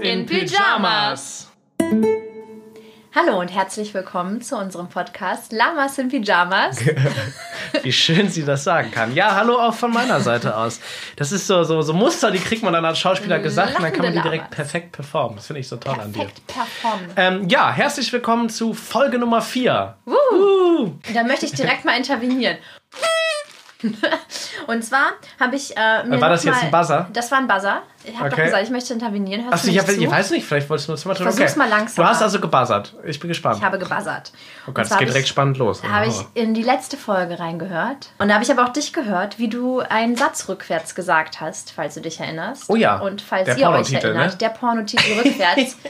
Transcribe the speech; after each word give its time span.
in 0.00 0.26
Pyjamas. 0.26 1.48
Hallo 3.14 3.40
und 3.40 3.48
herzlich 3.48 3.94
willkommen 3.94 4.42
zu 4.42 4.56
unserem 4.56 4.88
Podcast 4.88 5.52
Lamas 5.52 5.96
in 5.98 6.08
Pyjamas. 6.08 6.78
Wie 7.82 7.92
schön 7.92 8.28
sie 8.28 8.44
das 8.44 8.64
sagen 8.64 8.90
kann. 8.90 9.14
Ja, 9.14 9.34
hallo 9.34 9.58
auch 9.58 9.74
von 9.74 9.92
meiner 9.92 10.20
Seite 10.20 10.56
aus. 10.56 10.80
Das 11.16 11.32
ist 11.32 11.46
so, 11.46 11.64
so, 11.64 11.80
so 11.80 11.94
Muster, 11.94 12.30
die 12.30 12.38
kriegt 12.38 12.62
man 12.62 12.74
dann 12.74 12.84
als 12.84 12.98
Schauspieler 12.98 13.38
gesagt 13.38 13.76
und 13.76 13.82
dann 13.82 13.92
kann 13.92 14.04
man 14.04 14.12
die 14.12 14.20
direkt 14.20 14.44
Lamas. 14.44 14.56
perfekt 14.56 14.92
performen. 14.92 15.36
Das 15.36 15.46
finde 15.46 15.60
ich 15.60 15.68
so 15.68 15.76
toll 15.76 15.98
an 15.98 16.12
dir. 16.12 16.24
Perfekt 16.24 16.46
performen. 16.46 17.10
Ähm, 17.16 17.48
ja, 17.48 17.72
herzlich 17.72 18.12
willkommen 18.12 18.50
zu 18.50 18.74
Folge 18.74 19.18
Nummer 19.18 19.40
4. 19.40 19.96
Uh. 20.06 20.90
Da 21.14 21.24
möchte 21.24 21.46
ich 21.46 21.52
direkt 21.52 21.84
mal 21.84 21.96
intervenieren. 21.96 22.58
Und 24.66 24.82
zwar 24.84 25.12
habe 25.38 25.56
ich 25.56 25.76
äh, 25.76 26.04
mir 26.04 26.20
War 26.20 26.30
das 26.30 26.44
jetzt 26.44 26.54
mal, 26.56 26.62
ein 26.64 26.70
Buzzer? 26.70 27.08
Das 27.12 27.30
war 27.30 27.38
ein 27.38 27.46
Buzzer. 27.46 27.82
Ich 28.04 28.14
habe 28.18 28.30
doch 28.30 28.36
Okay. 28.36 28.46
gesagt, 28.46 28.62
ich 28.64 28.70
möchte 28.70 28.92
intervenieren. 28.94 29.42
Hörst 29.42 29.54
Achso, 29.54 29.66
du 29.66 29.72
ich, 29.72 29.78
hab, 29.78 29.88
ich 29.88 30.10
weiß 30.10 30.30
nicht, 30.30 30.46
vielleicht 30.46 30.68
wolltest 30.70 30.88
du 30.88 30.92
es 30.94 31.04
mal 31.04 31.14
tun. 31.14 31.24
versuch's 31.24 31.56
mal 31.56 31.68
langsam. 31.68 32.04
Du 32.04 32.08
hast 32.08 32.22
also 32.22 32.40
gebuzzert. 32.40 32.94
Ich 33.04 33.20
bin 33.20 33.28
gespannt. 33.28 33.58
Ich 33.58 33.62
habe 33.64 33.78
gebuzzert. 33.78 34.32
oh 34.68 34.72
Gott, 34.72 34.86
es 34.86 34.96
geht 34.96 35.08
direkt 35.08 35.28
spannend 35.28 35.58
los. 35.58 35.82
habe 35.82 36.06
ich 36.06 36.14
Oh. 36.18 36.24
in 36.34 36.54
die 36.54 36.62
letzte 36.62 36.96
Folge 36.96 37.38
reingehört. 37.38 38.10
Und 38.18 38.28
da 38.28 38.34
habe 38.34 38.44
ich 38.44 38.50
aber 38.50 38.64
auch 38.64 38.72
dich 38.72 38.92
gehört, 38.92 39.38
wie 39.38 39.48
du 39.48 39.80
einen 39.80 40.16
Satz 40.16 40.48
rückwärts 40.48 40.94
gesagt 40.94 41.40
hast, 41.40 41.72
falls 41.72 41.94
du 41.94 42.00
dich 42.00 42.18
erinnerst. 42.20 42.64
Oh 42.68 42.76
ja, 42.76 42.98
Und 42.98 43.20
falls 43.22 43.44
der 43.46 43.58
ihr 43.58 43.68
euch 43.70 43.92
erinnert, 43.92 44.32
ne? 44.32 44.36
der 44.38 44.48
Pornotitel 44.50 45.12
rückwärts. 45.20 45.76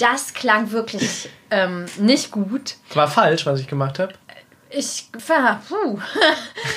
Das 0.00 0.34
klang 0.34 0.72
wirklich 0.72 1.28
ähm, 1.52 1.86
nicht 1.98 2.32
gut. 2.32 2.74
War 2.94 3.06
falsch, 3.06 3.46
was 3.46 3.60
ich 3.60 3.68
gemacht 3.68 4.00
habe. 4.00 4.12
Ich, 4.76 5.08
puh. 5.12 5.18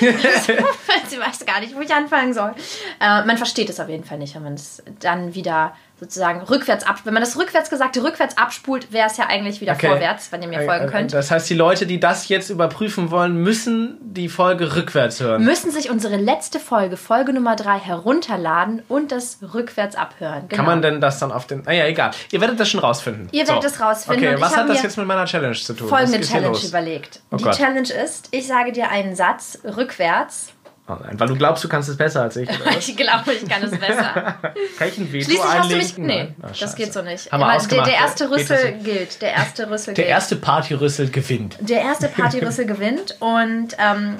ich 0.00 1.18
weiß 1.18 1.46
gar 1.46 1.60
nicht, 1.60 1.74
wo 1.74 1.80
ich 1.80 1.92
anfangen 1.92 2.32
soll. 2.32 2.54
Äh, 3.00 3.24
man 3.24 3.36
versteht 3.36 3.68
es 3.70 3.80
auf 3.80 3.88
jeden 3.88 4.04
Fall 4.04 4.18
nicht, 4.18 4.34
wenn 4.34 4.44
man 4.44 4.54
es 4.54 4.82
dann 5.00 5.34
wieder 5.34 5.74
sozusagen 6.00 6.40
rückwärts 6.42 6.86
ab, 6.86 7.00
wenn 7.04 7.14
man 7.14 7.22
das 7.22 7.36
rückwärts 7.38 7.70
Gesagte 7.70 8.02
rückwärts 8.02 8.38
abspult, 8.38 8.92
wäre 8.92 9.06
es 9.08 9.16
ja 9.16 9.26
eigentlich 9.26 9.60
wieder 9.60 9.72
Okay. 9.72 9.88
vorwärts, 9.88 10.30
wenn 10.32 10.42
ihr 10.42 10.48
mir 10.48 10.62
folgen 10.62 10.84
Äh, 10.84 10.88
äh, 10.88 10.90
könnt. 10.90 11.12
Das 11.12 11.30
heißt, 11.30 11.48
die 11.50 11.54
Leute, 11.54 11.86
die 11.86 11.98
das 12.00 12.28
jetzt 12.28 12.50
überprüfen 12.50 13.10
wollen, 13.10 13.36
müssen 13.42 13.98
die 14.00 14.28
Folge 14.28 14.76
rückwärts 14.76 15.20
hören. 15.20 15.44
Müssen 15.44 15.70
sich 15.70 15.90
unsere 15.90 16.16
letzte 16.16 16.60
Folge, 16.60 16.96
Folge 16.96 17.32
Nummer 17.32 17.56
3, 17.56 17.78
herunterladen 17.78 18.82
und 18.88 19.12
das 19.12 19.38
rückwärts 19.54 19.96
abhören. 19.96 20.44
Genau. 20.48 20.56
Kann 20.56 20.66
man 20.66 20.82
denn 20.82 21.00
das 21.00 21.18
dann 21.18 21.32
auf 21.32 21.46
den. 21.46 21.62
Naja, 21.62 21.86
egal. 21.86 22.10
Ihr 22.30 22.40
werdet 22.40 22.58
das 22.60 22.68
schon 22.68 22.80
rausfinden. 22.80 23.28
Ihr 23.32 23.46
werdet 23.46 23.64
das 23.64 23.80
rausfinden 23.80 24.24
Okay, 24.34 24.40
was 24.40 24.56
hat 24.56 24.68
das 24.68 24.82
jetzt 24.82 24.96
mit 24.98 25.06
meiner 25.06 25.24
Challenge 25.26 25.54
zu 25.56 25.74
tun? 25.74 25.88
folgende 25.88 26.20
Challenge 26.20 26.58
überlegt. 26.66 27.20
Oh 27.30 27.36
Die 27.36 27.44
Gott. 27.44 27.56
Challenge 27.56 27.88
ist, 27.92 28.28
ich 28.30 28.46
sage 28.46 28.72
dir 28.72 28.90
einen 28.90 29.14
Satz 29.16 29.58
rückwärts. 29.64 30.52
Oh 30.90 30.96
weil 31.12 31.28
du 31.28 31.36
glaubst, 31.36 31.62
du 31.62 31.68
kannst 31.68 31.88
es 31.90 31.96
besser 31.98 32.22
als 32.22 32.36
ich. 32.36 32.48
Ich 32.78 32.96
glaube, 32.96 33.32
ich 33.34 33.46
kann 33.46 33.62
es 33.62 33.70
besser. 33.78 34.12
Kann 34.78 34.88
ich 34.88 34.98
ein 34.98 35.12
Veto 35.12 35.26
Schließlich 35.26 35.38
hast 35.42 35.70
du 35.70 35.74
einlegen? 35.74 36.06
mich. 36.06 36.16
Nee. 36.16 36.34
Ah, 36.42 36.48
das 36.58 36.74
geht 36.76 36.92
so 36.92 37.02
nicht. 37.02 37.30
Haben 37.30 37.42
Immer 37.42 37.58
der, 37.58 37.82
der 37.84 37.94
erste 37.94 38.30
Rüssel 38.30 38.78
gilt. 38.82 39.20
Der 39.20 39.32
erste 39.32 39.70
Rüssel 39.70 39.94
Der 39.94 40.04
gilt. 40.04 40.08
erste 40.14 40.36
Partyrüssel 40.36 41.10
gewinnt. 41.10 41.58
Der 41.60 41.82
erste 41.82 42.08
Partyrüssel 42.08 42.64
gewinnt 42.66 43.16
und 43.20 43.76
ähm, 43.78 44.16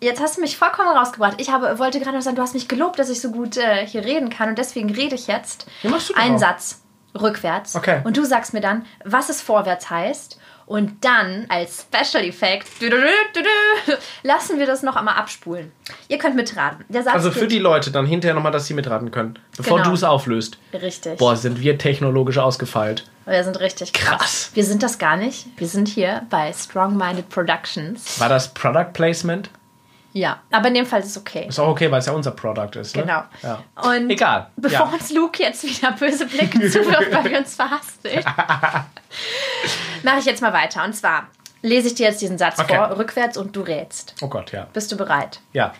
jetzt 0.00 0.20
hast 0.20 0.36
du 0.36 0.40
mich 0.40 0.56
vollkommen 0.56 0.96
rausgebracht. 0.96 1.40
Ich 1.40 1.50
habe, 1.50 1.78
wollte 1.78 1.98
gerade 1.98 2.16
noch 2.16 2.22
sagen, 2.22 2.36
du 2.36 2.42
hast 2.42 2.54
mich 2.54 2.68
gelobt, 2.68 2.98
dass 2.98 3.08
ich 3.10 3.20
so 3.20 3.32
gut 3.32 3.56
äh, 3.56 3.84
hier 3.86 4.04
reden 4.04 4.30
kann 4.30 4.50
und 4.50 4.58
deswegen 4.58 4.90
rede 4.94 5.16
ich 5.16 5.26
jetzt 5.26 5.66
einen 6.14 6.36
auch. 6.36 6.40
Satz 6.40 6.82
rückwärts. 7.20 7.74
Okay. 7.74 8.02
Und 8.04 8.16
du 8.16 8.24
sagst 8.24 8.52
mir 8.54 8.60
dann, 8.60 8.84
was 9.04 9.28
es 9.30 9.40
vorwärts 9.40 9.90
heißt. 9.90 10.38
Und 10.68 11.02
dann 11.02 11.46
als 11.48 11.86
Special 11.90 12.22
dü, 12.30 13.94
lassen 14.22 14.58
wir 14.58 14.66
das 14.66 14.82
noch 14.82 14.96
einmal 14.96 15.14
abspulen. 15.14 15.72
Ihr 16.08 16.18
könnt 16.18 16.36
mitraten. 16.36 16.84
Also 17.06 17.30
für 17.30 17.46
die 17.46 17.58
Leute 17.58 17.90
dann 17.90 18.04
hinterher 18.04 18.34
nochmal, 18.34 18.52
dass 18.52 18.66
sie 18.66 18.74
mitraten 18.74 19.10
können. 19.10 19.38
Bevor 19.56 19.78
Genau. 19.78 19.88
du 19.88 19.94
es 19.94 20.04
auflöst. 20.04 20.58
richtig. 20.74 21.16
Boah, 21.18 21.36
sind 21.36 21.62
wir 21.62 21.78
technologisch 21.78 22.36
ausgefeilt. 22.36 23.04
Wir 23.24 23.42
sind 23.44 23.58
richtig 23.60 23.94
krass. 23.94 24.18
Krass. 24.18 24.50
Wir 24.52 24.64
sind 24.64 24.82
das 24.82 24.98
gar 24.98 25.16
nicht. 25.16 25.46
Wir 25.56 25.68
sind 25.68 25.88
hier 25.88 26.26
bei 26.28 26.52
Strong 26.52 26.98
Minded 26.98 27.30
Productions. 27.30 28.20
War 28.20 28.28
das 28.28 28.52
Product 28.52 28.92
Placement? 28.92 29.48
Ja, 30.18 30.40
aber 30.50 30.66
in 30.66 30.74
dem 30.74 30.86
Fall 30.86 30.98
ist 30.98 31.10
es 31.10 31.16
okay. 31.16 31.46
Ist 31.48 31.60
auch 31.60 31.68
okay, 31.68 31.88
weil 31.92 32.00
es 32.00 32.06
ja 32.06 32.12
unser 32.12 32.32
Product 32.32 32.74
ist. 32.74 32.96
Ne? 32.96 33.02
Genau. 33.02 33.22
Ja. 33.40 33.62
Und 33.76 34.10
Egal. 34.10 34.48
Bevor 34.56 34.86
ja. 34.86 34.92
uns 34.92 35.12
Luke 35.12 35.40
jetzt 35.40 35.62
wieder 35.62 35.92
böse 35.92 36.26
Blicke 36.26 36.58
zuwirft, 36.70 37.12
weil 37.12 37.30
wir 37.30 37.38
uns 37.38 37.54
verhaspeln, 37.54 38.24
mache 40.02 40.18
ich 40.18 40.24
jetzt 40.24 40.42
mal 40.42 40.52
weiter. 40.52 40.84
Und 40.84 40.94
zwar 40.94 41.28
lese 41.62 41.86
ich 41.86 41.94
dir 41.94 42.08
jetzt 42.08 42.20
diesen 42.20 42.36
Satz 42.36 42.58
Okay. 42.58 42.74
vor, 42.74 42.98
rückwärts 42.98 43.36
und 43.36 43.54
du 43.54 43.60
rätst. 43.60 44.16
Oh 44.20 44.26
Gott, 44.26 44.50
ja. 44.50 44.66
Bist 44.72 44.90
du 44.90 44.96
bereit? 44.96 45.38
Ja. 45.52 45.72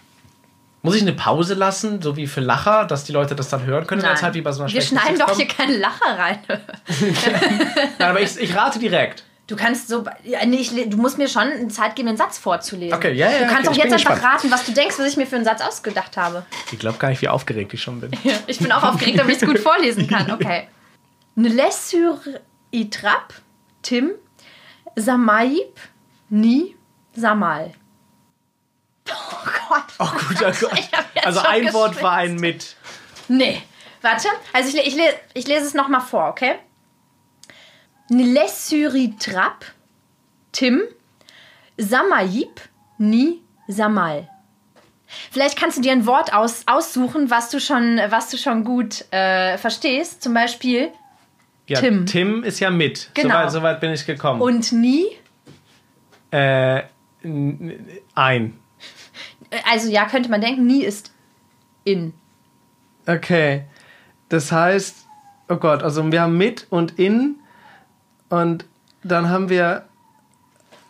Muss 0.82 0.94
ich 0.94 1.02
eine 1.02 1.14
Pause 1.14 1.54
lassen, 1.54 2.00
so 2.00 2.16
wie 2.16 2.28
für 2.28 2.40
Lacher, 2.40 2.84
dass 2.84 3.02
die 3.02 3.10
Leute 3.10 3.34
das 3.34 3.48
dann 3.48 3.64
hören 3.64 3.88
können? 3.88 4.02
in 4.02 4.06
der 4.06 4.14
Zeit, 4.14 4.34
wie 4.34 4.40
bei 4.40 4.52
so 4.52 4.62
einer 4.62 4.72
wir 4.72 4.80
schneiden 4.80 5.18
doch 5.18 5.34
hier 5.34 5.48
keine 5.48 5.76
Lacher 5.76 6.16
rein. 6.16 6.38
Nein, 7.98 8.10
aber 8.10 8.20
ich, 8.20 8.38
ich 8.38 8.54
rate 8.54 8.78
direkt. 8.78 9.24
Du 9.48 9.56
kannst 9.56 9.88
so, 9.88 10.04
nee, 10.24 10.56
ich, 10.58 10.70
du 10.90 10.96
musst 10.98 11.16
mir 11.18 11.26
schon 11.28 11.70
Zeit 11.70 11.96
geben, 11.96 12.06
den 12.08 12.16
Satz 12.18 12.36
vorzulesen. 12.38 12.94
Okay, 12.96 13.12
ja, 13.14 13.30
ja, 13.30 13.38
Du 13.38 13.44
kannst 13.46 13.56
okay, 13.56 13.64
doch 13.66 13.72
ich 13.72 13.78
jetzt 13.78 13.92
einfach 13.94 14.14
gespannt. 14.14 14.34
raten, 14.34 14.50
was 14.50 14.64
du 14.66 14.72
denkst, 14.72 14.96
was 14.98 15.06
ich 15.10 15.16
mir 15.16 15.26
für 15.26 15.36
einen 15.36 15.44
Satz 15.46 15.62
ausgedacht 15.62 16.16
habe. 16.18 16.44
Ich 16.70 16.78
glaube 16.78 16.98
gar 16.98 17.08
nicht, 17.08 17.22
wie 17.22 17.28
aufgeregt 17.28 17.72
ich 17.74 17.82
schon 17.82 17.98
bin. 18.00 18.10
Ich 18.46 18.58
bin 18.58 18.70
auch 18.70 18.82
aufgeregt, 18.82 19.18
damit 19.18 19.36
ich 19.36 19.42
es 19.42 19.48
gut 19.48 19.58
vorlesen 19.58 20.06
kann. 20.06 20.30
Okay. 20.32 20.68
Ne 21.34 21.48
laisse 21.48 21.96
sur 21.96 22.20
itrap, 22.72 23.32
Tim, 23.82 24.10
Samaib, 24.96 25.78
ni, 26.28 26.76
Samal. 27.14 27.72
Oh 29.10 29.48
Gott. 29.68 29.84
Oh 29.98 30.08
guter 30.28 30.52
Gott. 30.60 30.72
Hab 30.92 31.14
jetzt 31.14 31.26
Also 31.26 31.40
ein 31.40 31.72
Wort 31.72 31.88
geschwitzt. 31.92 32.02
war 32.02 32.12
ein 32.12 32.36
mit. 32.36 32.76
Nee. 33.28 33.62
Warte. 34.02 34.28
Also 34.52 34.76
ich, 34.76 34.86
ich, 34.86 34.98
ich 35.34 35.46
lese 35.46 35.64
es 35.66 35.74
nochmal 35.74 36.00
vor, 36.02 36.28
okay? 36.28 36.56
Ne 38.10 38.24
laisse 38.32 38.68
sur 38.68 38.94
itrap, 38.94 39.64
Tim, 40.52 40.82
Samaib, 41.76 42.60
ni, 42.98 43.42
Samal. 43.68 44.28
Vielleicht 45.30 45.58
kannst 45.58 45.78
du 45.78 45.82
dir 45.82 45.92
ein 45.92 46.06
Wort 46.06 46.32
aus, 46.32 46.64
aussuchen, 46.66 47.30
was 47.30 47.50
du 47.50 47.60
schon, 47.60 47.98
was 48.08 48.30
du 48.30 48.36
schon 48.36 48.64
gut 48.64 49.10
äh, 49.12 49.56
verstehst. 49.58 50.22
Zum 50.22 50.34
Beispiel 50.34 50.90
Ja, 51.66 51.80
Tim. 51.80 52.04
Tim 52.06 52.44
ist 52.44 52.60
ja 52.60 52.70
mit. 52.70 53.10
Genau. 53.14 53.34
Soweit, 53.34 53.50
soweit 53.50 53.80
bin 53.80 53.92
ich 53.92 54.04
gekommen. 54.06 54.40
und 54.40 54.72
nie. 54.72 55.06
äh, 56.30 56.82
ein. 58.14 58.58
Also 59.70 59.90
ja, 59.90 60.06
könnte 60.06 60.30
man 60.30 60.40
denken, 60.42 60.66
nie 60.66 60.84
ist 60.84 61.12
in. 61.84 62.12
Okay. 63.06 63.64
Das 64.28 64.52
heißt, 64.52 65.06
oh 65.48 65.56
Gott, 65.56 65.82
also 65.82 66.10
wir 66.12 66.20
haben 66.20 66.36
mit 66.36 66.66
und 66.68 66.98
in 66.98 67.36
und 68.28 68.64
dann 69.02 69.28
haben 69.30 69.48
wir. 69.48 69.84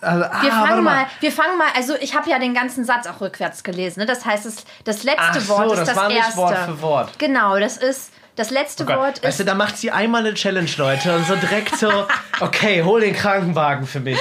Also, 0.00 0.25
ah, 0.25 0.43
Wir 0.43 0.50
fangen 0.53 0.84
mal, 0.84 1.06
wir 1.19 1.32
fangen 1.32 1.59
mal, 1.59 1.69
also 1.75 1.94
ich 2.00 2.15
habe 2.15 2.31
ja 2.31 2.38
den 2.38 2.54
ganzen 2.54 2.84
Satz 2.84 3.09
auch 3.09 3.21
rückwärts 3.21 3.65
gelesen. 3.65 4.00
Ne? 4.00 4.06
Das 4.06 4.25
heißt, 4.25 4.47
das, 4.47 4.65
das 4.84 5.03
letzte 5.03 5.41
so, 5.41 5.49
Wort 5.49 5.72
ist 5.72 5.78
das 5.81 5.88
das, 5.88 5.97
war 5.97 6.09
nicht 6.09 6.19
erste. 6.19 6.37
Wort 6.37 6.56
für 6.59 6.82
Wort. 6.82 7.19
Genau, 7.19 7.59
das 7.59 7.76
ist 7.76 8.12
das 8.37 8.50
letzte 8.50 8.84
Oh. 8.84 8.88
Wort 8.88 9.25
weißt 9.25 9.25
ist. 9.25 9.41
du, 9.41 9.44
da 9.44 9.54
macht 9.54 9.76
sie 9.76 9.91
einmal 9.91 10.25
eine 10.25 10.34
Challenge, 10.34 10.71
Leute, 10.76 11.16
und 11.16 11.26
so 11.26 11.34
direkt 11.34 11.76
so, 11.76 11.91
okay, 12.41 12.84
hol 12.84 13.00
den 13.00 13.12
Krankenwagen 13.15 13.87
für 13.88 13.99
mich. 13.99 14.19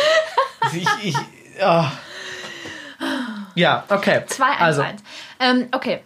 Ich, 0.74 0.88
ich, 1.04 1.16
oh. 1.64 1.86
Ja, 3.54 3.84
okay. 3.90 4.24
2, 4.26 4.46
1, 4.46 4.62
also, 4.62 4.82
1. 4.82 5.02
Ähm, 5.40 5.68
okay, 5.72 6.02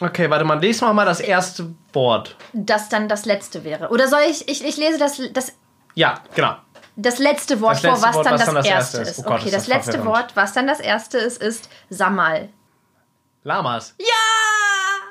okay, 0.00 0.28
warte 0.28 0.44
mal, 0.44 0.60
lesen 0.60 0.86
wir 0.86 0.92
mal 0.92 1.06
das 1.06 1.20
erste 1.20 1.74
Wort. 1.94 2.36
das 2.52 2.90
dann 2.90 3.08
das 3.08 3.24
letzte 3.24 3.64
wäre. 3.64 3.88
Oder 3.88 4.08
soll 4.08 4.20
ich, 4.28 4.48
ich, 4.48 4.62
ich 4.64 4.76
lese 4.76 4.98
das, 4.98 5.20
das, 5.32 5.52
Ja, 5.94 6.20
genau. 6.34 6.56
das 6.96 7.18
letzte 7.18 7.60
Wort 7.60 7.76
Das 7.76 7.82
letzte 7.82 8.00
vor, 8.00 8.08
was 8.08 8.14
Wort, 8.16 8.26
dann 8.26 8.32
was 8.34 8.40
das, 8.40 8.46
dann 8.46 8.54
das 8.56 8.66
erste 8.66 8.96
erste 8.98 9.10
ist. 9.10 9.18
ist. 9.18 9.18
Oh 9.20 9.22
Gott, 9.28 9.40
okay, 9.40 9.46
ist 9.46 9.54
das 9.54 9.66
letzte 9.68 9.92
verwirrend. 9.92 10.16
Wort, 10.16 10.36
was 10.36 10.52
dann 10.52 10.66
das 10.66 10.80
erste 10.80 11.18
ist, 11.18 11.42
ist 11.42 11.68
Samal. 11.90 12.48
Lamas. 13.44 13.94
Ja! 13.98 14.06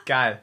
Geil. 0.06 0.42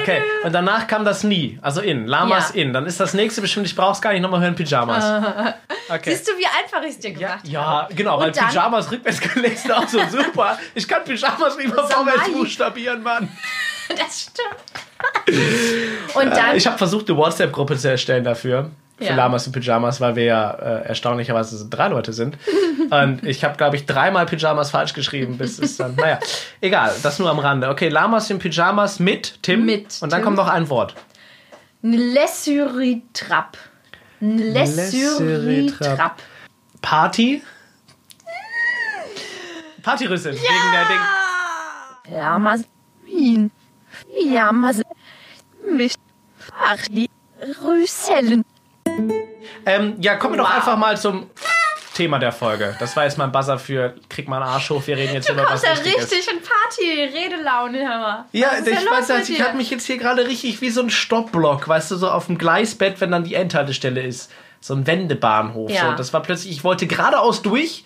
Okay, 0.00 0.22
und 0.44 0.52
danach 0.54 0.86
kam 0.86 1.04
das 1.04 1.24
nie. 1.24 1.58
Also 1.60 1.82
in. 1.82 2.06
Lamas 2.06 2.54
Ja. 2.54 2.62
in. 2.62 2.72
Dann 2.72 2.86
ist 2.86 3.00
das 3.00 3.12
nächste 3.12 3.42
bestimmt, 3.42 3.66
ich 3.66 3.76
brauch's 3.76 4.00
gar 4.00 4.12
nicht 4.14 4.22
nochmal 4.22 4.40
hören, 4.40 4.54
Pyjamas. 4.54 5.04
Okay. 5.90 6.12
Siehst 6.14 6.26
du, 6.26 6.32
wie 6.38 6.46
einfach 6.46 6.80
ich 6.82 6.92
es 6.94 6.98
dir 7.00 7.10
ja, 7.10 7.18
gemacht 7.18 7.40
habe? 7.40 7.48
ja, 7.50 7.88
genau, 7.94 8.18
weil 8.18 8.28
Und 8.28 8.36
dann- 8.38 8.48
Pyjamas 8.48 8.90
rückwärts 8.90 9.20
gelesen 9.20 9.70
auch 9.72 9.86
so 9.86 9.98
super. 10.10 10.58
Ich 10.74 10.88
kann 10.88 11.04
Pyjamas 11.04 11.56
Samai. 11.56 11.84
vorwärts 11.90 12.32
buchstabieren, 12.32 13.02
Mann. 13.02 13.28
Das 13.90 14.22
stimmt. 14.22 16.14
Und 16.14 16.30
dann, 16.34 16.56
Ich 16.56 16.66
habe 16.66 16.78
versucht, 16.78 17.10
eine 17.10 17.18
WhatsApp-Gruppe 17.18 17.76
zu 17.76 17.90
erstellen 17.90 18.24
dafür. 18.24 18.70
Für 18.98 19.04
Ja. 19.04 19.16
Lamas 19.16 19.46
und 19.46 19.52
Pyjamas, 19.52 20.00
weil 20.00 20.14
wir 20.14 20.24
ja 20.24 20.50
äh, 20.52 20.88
erstaunlicherweise 20.88 21.68
drei 21.68 21.88
Leute 21.88 22.12
sind. 22.12 22.38
Und 22.90 23.24
ich 23.24 23.42
habe, 23.44 23.56
glaube 23.56 23.76
ich, 23.76 23.86
dreimal 23.86 24.26
Pyjamas 24.26 24.70
falsch 24.70 24.92
geschrieben, 24.92 25.38
bis 25.38 25.58
es 25.58 25.78
dann. 25.78 25.94
Naja, 25.96 26.20
egal, 26.60 26.92
das 27.02 27.18
nur 27.18 27.30
am 27.30 27.38
Rande. 27.38 27.68
Okay, 27.70 27.88
Lamas 27.88 28.30
in 28.30 28.38
Pyjamas 28.38 29.00
mit 29.00 29.42
Tim. 29.42 29.64
Mit 29.64 29.98
Und 30.00 30.12
dann 30.12 30.20
Tim. 30.20 30.24
kommt 30.26 30.36
noch 30.36 30.48
ein 30.48 30.68
Wort. 30.68 30.94
Nlesuritrap. 31.82 33.56
Nlesuritrap. 34.20 36.16
Party. 36.82 37.42
Partyrüssel. 39.82 40.32
Wegen 40.34 40.72
der 40.72 40.84
Ding. 40.86 41.00
Yamas. 42.20 42.60
Wien. 43.04 43.50
Yamas. 44.24 44.82
Mich. 45.70 45.94
Achli. 46.62 47.08
Rüssellen. 47.64 48.44
Ähm, 49.66 49.94
ja, 50.00 50.16
kommen 50.16 50.34
wir 50.34 50.38
doch 50.38 50.48
Wow. 50.48 50.56
einfach 50.56 50.76
mal 50.76 50.96
zum 50.96 51.30
Thema 51.94 52.18
der 52.18 52.32
Folge. 52.32 52.76
Das 52.80 52.96
war 52.96 53.04
jetzt 53.04 53.18
mein 53.18 53.30
Buzzer 53.32 53.58
für 53.58 53.94
Krieg 54.08 54.28
mal 54.28 54.42
einen 54.42 54.50
Arsch 54.50 54.68
hoch. 54.70 54.82
Wir 54.86 54.96
reden 54.96 55.14
jetzt 55.14 55.28
über 55.30 55.42
was 55.44 55.62
Kommst 55.62 55.86
ja 55.86 55.92
richtig 55.92 56.28
in 56.28 56.40
Party-Redelaune, 56.42 57.78
hör 57.78 57.98
mal. 57.98 58.24
Ja, 58.32 58.50
ich 58.58 58.66
weiß 58.66 59.08
nicht, 59.10 59.30
ich 59.30 59.42
habe 59.42 59.56
mich 59.56 59.70
jetzt 59.70 59.86
hier 59.86 59.96
gerade 59.96 60.26
richtig 60.26 60.60
wie 60.60 60.70
so 60.70 60.82
ein 60.82 60.90
Stoppblock, 60.90 61.68
weißt 61.68 61.92
du, 61.92 61.96
so 61.96 62.10
auf 62.10 62.26
dem 62.26 62.36
Gleisbett, 62.36 63.00
wenn 63.00 63.10
dann 63.12 63.24
die 63.24 63.34
Endhaltestelle 63.34 64.02
ist. 64.02 64.30
So 64.60 64.74
ein 64.74 64.86
Wendebahnhof. 64.86 65.70
Ja. 65.70 65.90
So. 65.90 65.96
Das 65.96 66.12
war 66.12 66.22
plötzlich, 66.22 66.52
ich 66.52 66.64
wollte 66.64 66.86
geradeaus 66.86 67.42
durch. 67.42 67.84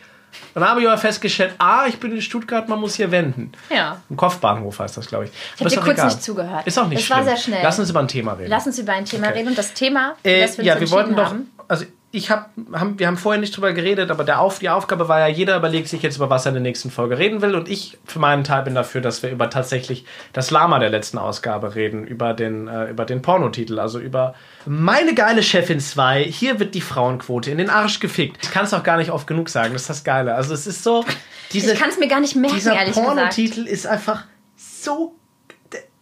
Dann 0.55 0.69
habe 0.69 0.81
ich 0.81 0.87
aber 0.87 0.99
festgestellt, 0.99 1.55
ah, 1.59 1.85
ich 1.87 1.99
bin 1.99 2.13
in 2.13 2.21
Stuttgart, 2.23 2.69
man 2.69 2.81
muss 2.81 2.95
hier 2.95 3.11
wenden. 3.11 3.53
Ja. 3.71 4.01
Ein 4.11 4.17
Kopfbahnhof 4.17 4.79
heißt 4.79 4.97
das, 4.97 5.07
glaube 5.07 5.25
ich. 5.27 5.31
Ich 5.57 5.61
habe 5.61 5.71
dir 5.71 5.81
kurz 5.81 6.05
nicht 6.05 6.23
zugehört. 6.23 6.67
Ist 6.67 6.79
auch 6.79 6.89
nicht 6.89 6.99
Es 7.01 7.05
schlimm. 7.07 7.19
war 7.19 7.25
sehr 7.25 7.37
schnell. 7.37 7.61
Lass 7.63 7.79
uns 7.79 7.91
über 7.91 8.01
ein 8.01 8.09
Thema 8.09 8.33
reden. 8.35 8.51
Lass 8.51 8.67
uns 8.67 8.79
über 8.79 8.93
ein 8.93 9.05
Thema 9.05 9.29
Okay. 9.29 9.39
reden. 9.39 9.49
Und 9.49 9.59
das 9.59 9.73
Thema, 9.75 10.15
Äh, 10.23 10.43
das 10.43 10.59
wir 10.59 10.65
ja, 10.65 10.79
wir 10.81 10.91
wollten 10.91 11.15
doch, 11.17 11.25
haben, 11.27 11.51
also 11.69 11.85
ich 12.11 12.31
hab, 12.31 12.51
haben, 12.73 12.99
wir 12.99 13.07
haben 13.07 13.19
vorher 13.19 13.39
nicht 13.39 13.55
drüber 13.55 13.75
geredet, 13.75 14.11
aber 14.11 14.25
der 14.25 14.41
Auf, 14.41 14.61
die 14.61 14.71
Aufgabe 14.71 15.09
war 15.09 15.21
ja, 15.21 15.27
jeder 15.27 15.57
überlegt 15.57 15.89
sich 15.89 16.03
jetzt, 16.03 16.17
über 16.17 16.31
was 16.31 16.47
er 16.47 16.51
in 16.51 16.55
der 16.55 16.63
nächsten 16.63 16.91
Folge 16.91 17.19
reden 17.19 17.43
will. 17.43 17.55
Und 17.55 17.69
ich 17.69 17.99
für 18.07 18.19
meinen 18.19 18.45
Teil 18.45 18.63
bin 18.63 18.75
dafür, 18.75 19.03
dass 19.03 19.23
wir 19.23 19.31
über 19.31 19.51
tatsächlich 19.51 20.07
das 20.33 20.51
Lama 20.51 20.79
der 20.79 20.89
letzten 20.89 21.19
Ausgabe 21.19 21.75
reden, 21.75 22.07
über 22.07 22.33
den, 22.33 22.67
äh, 22.67 22.87
über 22.91 23.05
den 23.05 23.21
Pornotitel, 23.21 23.79
also 23.79 23.99
über 23.99 24.35
Meine 24.65 25.15
geile 25.15 25.43
Chefin 25.43 25.81
2, 25.81 26.25
hier 26.25 26.59
wird 26.59 26.75
die 26.75 26.81
Frauenquote 26.81 27.51
in 27.51 27.59
den 27.59 27.69
Arsch 27.69 28.01
gefickt. 28.01 28.39
Ich 28.43 28.51
kann 28.51 28.65
es 28.65 28.73
auch 28.73 28.83
gar 28.83 28.97
nicht 28.97 29.11
oft 29.11 29.27
genug 29.27 29.51
sagen, 29.51 29.75
das 29.75 29.83
ist 29.83 29.91
das 29.91 30.05
Geile. 30.05 30.35
Also 30.35 30.55
es 30.55 30.67
ist 30.67 30.83
so, 30.83 31.05
diese, 31.53 31.75
ich 31.75 31.79
kann 31.79 31.91
es 31.91 31.99
mir 31.99 32.09
gar 32.09 32.21
nicht 32.21 32.37
merken, 32.37 32.57
dieser 32.57 32.73
ehrlich 32.73 32.95
gesagt. 32.95 33.07
Pornotitel 33.07 33.67
ist 33.67 33.87
einfach 33.87 34.25
so, 34.57 35.15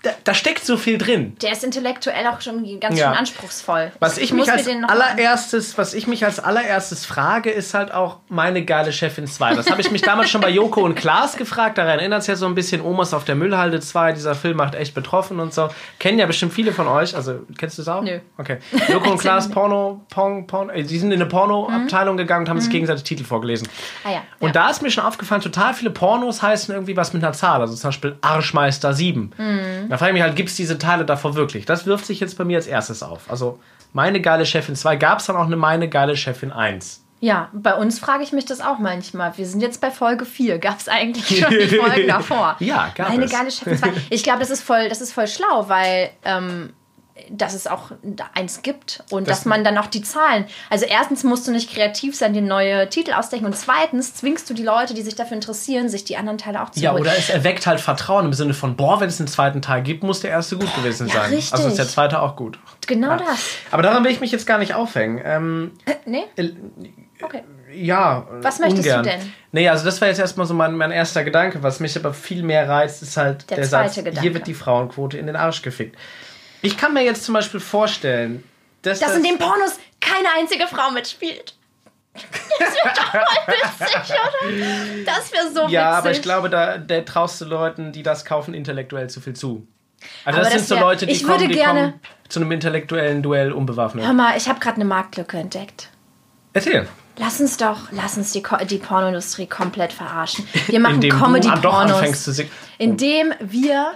da, 0.06 0.12
da 0.24 0.34
steckt 0.34 0.64
so 0.64 0.76
viel 0.76 0.98
drin. 0.98 1.36
Der 1.42 1.52
ist 1.52 1.64
intellektuell 1.64 2.26
auch 2.28 2.40
schon 2.40 2.78
ganz 2.80 2.98
Ja. 2.98 3.08
schön 3.08 3.18
anspruchsvoll. 3.18 3.90
Was 3.98 4.18
ich 4.18 4.32
muss 4.32 4.46
mich 4.46 4.54
als 4.54 4.68
allererstes, 4.88 5.76
was 5.78 5.94
ich 5.94 6.06
mich 6.06 6.24
als 6.24 6.38
allererstes 6.38 7.04
frage, 7.04 7.50
ist 7.50 7.74
halt 7.74 7.92
auch 7.92 8.18
meine 8.28 8.64
geile 8.64 8.92
Chefin 8.92 9.26
2. 9.26 9.54
Das 9.54 9.70
habe 9.70 9.80
ich 9.80 9.90
mich 9.90 10.02
damals 10.02 10.30
schon 10.30 10.40
bei 10.40 10.50
Joko 10.50 10.82
und 10.82 10.94
Klaas 10.94 11.36
gefragt. 11.36 11.78
Daran 11.78 11.98
erinnert 11.98 12.20
es 12.22 12.26
ja 12.28 12.36
so 12.36 12.46
ein 12.46 12.54
bisschen 12.54 12.80
Omas 12.82 13.12
auf 13.14 13.24
der 13.24 13.34
Müllhalde 13.34 13.80
2. 13.80 14.12
Dieser 14.12 14.34
Film 14.34 14.56
macht 14.58 14.74
echt 14.74 14.94
betroffen 14.94 15.40
und 15.40 15.52
so. 15.52 15.68
Kennen 15.98 16.18
ja 16.18 16.26
bestimmt 16.26 16.52
viele 16.52 16.72
von 16.72 16.86
euch. 16.86 17.16
Also, 17.16 17.40
kennst 17.58 17.78
du 17.78 17.82
es 17.82 17.88
auch? 17.88 18.02
Nö. 18.02 18.20
Okay. 18.38 18.58
Joko 18.88 19.10
und 19.10 19.18
Klaas, 19.20 19.50
Porno, 19.50 20.04
Porn, 20.10 20.46
Porn, 20.46 20.70
äh, 20.70 20.84
die 20.84 20.98
sind 20.98 21.10
in 21.10 21.20
eine 21.20 21.28
Porno-Abteilung 21.28 22.16
gegangen 22.16 22.44
und 22.44 22.48
haben 22.48 22.60
sich 22.60 22.70
gegenseitig 22.70 23.04
Titel 23.04 23.24
vorgelesen. 23.24 23.68
Ah 24.04 24.10
ja. 24.12 24.22
Und 24.38 24.48
ja. 24.48 24.52
da 24.52 24.70
ist 24.70 24.82
mir 24.82 24.90
schon 24.90 25.04
aufgefallen, 25.04 25.40
total 25.40 25.74
viele 25.74 25.90
Pornos 25.90 26.42
heißen 26.42 26.72
irgendwie 26.74 26.96
was 26.96 27.12
mit 27.12 27.24
einer 27.24 27.32
Zahl. 27.32 27.60
Also 27.60 27.74
zum 27.74 27.88
Beispiel 27.88 28.16
Arschmeister 28.20 28.92
7. 28.92 29.32
Mhm. 29.36 29.90
Da 29.96 30.00
frage 30.00 30.10
ich 30.10 30.14
mich 30.14 30.22
halt, 30.24 30.36
gibt 30.36 30.50
es 30.50 30.56
diese 30.56 30.76
Teile 30.76 31.06
davor 31.06 31.36
wirklich? 31.36 31.64
Das 31.64 31.86
wirft 31.86 32.04
sich 32.04 32.20
jetzt 32.20 32.36
bei 32.36 32.44
mir 32.44 32.58
als 32.58 32.66
erstes 32.66 33.02
auf. 33.02 33.30
Also 33.30 33.58
meine 33.94 34.20
geile 34.20 34.44
Chefin 34.44 34.76
2, 34.76 34.96
gab 34.96 35.20
es 35.20 35.24
dann 35.24 35.36
auch 35.36 35.46
eine 35.46 35.56
meine 35.56 35.88
geile 35.88 36.18
Chefin 36.18 36.52
1? 36.52 37.02
Ja, 37.20 37.48
bei 37.54 37.72
uns 37.72 37.98
frage 37.98 38.22
ich 38.22 38.30
mich 38.32 38.44
das 38.44 38.60
auch 38.60 38.78
manchmal. 38.78 39.38
Wir 39.38 39.46
sind 39.46 39.62
jetzt 39.62 39.80
bei 39.80 39.90
Folge 39.90 40.26
4. 40.26 40.58
Gab 40.58 40.78
es 40.78 40.88
eigentlich 40.88 41.40
schon 41.40 41.48
die 41.50 41.66
Folgen 41.78 42.06
davor? 42.08 42.56
Ja, 42.58 42.92
gab 42.94 43.08
Meine 43.08 43.24
es. 43.24 43.32
geile 43.32 43.50
Chefin 43.50 43.78
2. 43.78 43.88
Ich 44.10 44.22
glaube, 44.22 44.40
das 44.40 44.50
ist 44.50 44.60
voll, 44.62 44.90
das 44.90 45.00
ist 45.00 45.14
voll 45.14 45.28
schlau, 45.28 45.66
weil 45.70 46.10
ähm, 46.26 46.74
dass 47.30 47.54
es 47.54 47.66
auch 47.66 47.90
eins 48.34 48.62
gibt 48.62 49.02
und 49.10 49.26
Das- 49.28 49.38
dass 49.38 49.44
man 49.46 49.64
dann 49.64 49.76
auch 49.78 49.86
die 49.86 50.02
Zahlen. 50.02 50.44
Also 50.70 50.84
erstens 50.86 51.24
musst 51.24 51.48
du 51.48 51.50
nicht 51.52 51.72
kreativ 51.74 52.14
sein, 52.14 52.32
dir 52.34 52.42
neue 52.42 52.88
Titel 52.88 53.12
ausdenken 53.12 53.46
und 53.46 53.56
zweitens 53.56 54.14
zwingst 54.14 54.48
du 54.50 54.54
die 54.54 54.62
Leute, 54.62 54.94
die 54.94 55.02
sich 55.02 55.14
dafür 55.16 55.34
interessieren, 55.34 55.88
sich 55.88 56.04
die 56.04 56.16
anderen 56.16 56.38
Teile 56.38 56.62
auch 56.62 56.70
zu 56.70 56.80
Ja, 56.80 56.92
holen. 56.92 57.00
oder 57.02 57.16
es 57.16 57.28
erweckt 57.30 57.66
halt 57.66 57.80
Vertrauen 57.80 58.26
im 58.26 58.32
Sinne 58.32 58.54
von, 58.54 58.76
boah, 58.76 59.00
wenn 59.00 59.08
es 59.08 59.18
einen 59.18 59.28
zweiten 59.28 59.62
Teil 59.62 59.82
gibt, 59.82 60.02
muss 60.04 60.20
der 60.20 60.30
erste 60.30 60.56
gut 60.56 60.72
gewesen 60.76 61.08
Ja, 61.08 61.14
sein. 61.22 61.30
richtig. 61.34 61.52
Also 61.54 61.68
ist 61.68 61.78
der 61.78 61.88
zweite 61.88 62.20
auch 62.22 62.36
gut. 62.36 62.58
genau 62.86 63.16
das. 63.16 63.26
Aber 63.70 63.82
daran 63.82 64.04
will 64.04 64.12
ich 64.12 64.20
mich 64.20 64.30
jetzt 64.30 64.46
gar 64.46 64.58
nicht 64.58 64.74
aufhängen. 64.74 65.20
Ähm, 65.24 65.72
Nee? 66.04 66.24
äh, 66.36 66.50
Okay. 67.22 67.42
ja. 67.74 68.26
Was 68.42 68.58
möchtest 68.58 68.86
du 68.86 68.90
ungern. 68.98 69.04
denn? 69.04 69.32
Nee, 69.52 69.68
also 69.70 69.84
das 69.86 70.00
war 70.02 70.08
jetzt 70.08 70.20
erstmal 70.20 70.46
so 70.46 70.52
mein, 70.54 70.74
mein 70.74 70.90
erster 70.90 71.24
Gedanke. 71.24 71.62
Was 71.62 71.80
mich 71.80 71.96
aber 71.96 72.12
viel 72.12 72.42
mehr 72.42 72.68
reizt, 72.68 73.02
ist 73.02 73.16
halt 73.16 73.48
Der 73.50 73.56
der, 73.56 73.66
zweite 73.68 73.88
Satz, 73.88 73.96
Gedanke. 73.96 74.20
hier 74.20 74.34
wird 74.34 74.46
die 74.46 74.52
Frauenquote 74.54 75.16
in 75.16 75.26
den 75.26 75.34
Arsch 75.34 75.62
gefickt. 75.62 75.96
Ich 76.66 76.76
kann 76.76 76.92
mir 76.92 77.02
jetzt 77.02 77.24
zum 77.24 77.34
Beispiel 77.34 77.60
vorstellen, 77.60 78.42
dass 78.82 78.98
Dass 79.00 79.08
das... 79.10 79.18
in 79.18 79.22
den 79.24 79.38
Pornos 79.38 79.78
keine 80.00 80.28
einzige 80.38 80.66
Frau 80.66 80.90
mitspielt. 80.90 81.54
Das 82.58 82.74
wäre 82.74 82.94
doch 82.94 83.12
voll 83.12 83.54
witzig, 83.54 84.10
oder? 84.10 85.04
Das 85.04 85.32
wäre 85.32 85.52
so 85.52 85.60
ja, 85.68 85.68
witzig. 85.68 85.98
aber 85.98 86.10
ich 86.12 86.22
glaube, 86.22 86.50
da 86.50 86.78
der 86.78 87.04
traust 87.04 87.40
du 87.40 87.44
Leuten, 87.44 87.92
die 87.92 88.02
das 88.02 88.24
kaufen, 88.24 88.54
intellektuell 88.54 89.10
zu 89.10 89.20
viel 89.20 89.34
zu. 89.34 89.66
Also 90.24 90.38
Aber 90.38 90.44
das, 90.44 90.54
das 90.54 90.62
sind 90.62 90.68
so 90.68 90.74
wär- 90.76 90.80
Leute, 90.82 91.06
die, 91.06 91.12
ich 91.12 91.22
kommen, 91.22 91.34
würde 91.40 91.48
die 91.48 91.54
gerne- 91.54 91.80
kommen 91.80 92.00
zu 92.28 92.40
einem 92.40 92.52
intellektuellen 92.52 93.22
Duell 93.22 93.52
unbewaffnet. 93.52 94.04
Hör 94.04 94.12
mal, 94.14 94.36
ich 94.36 94.48
habe 94.48 94.58
gerade 94.60 94.76
eine 94.76 94.84
Marktlücke 94.86 95.36
entdeckt. 95.36 95.90
Erzähl. 96.54 96.88
Lass 97.18 97.40
uns 97.40 97.56
doch, 97.58 97.88
lass 97.92 98.16
uns 98.16 98.32
die, 98.32 98.42
die 98.68 98.78
Pornoindustrie 98.78 99.46
komplett 99.46 99.92
verarschen. 99.92 100.46
Wir 100.66 100.80
machen 100.86 101.00
Comedy-Pornos. 101.00 102.40
Indem 102.78 103.34
wir 103.40 103.92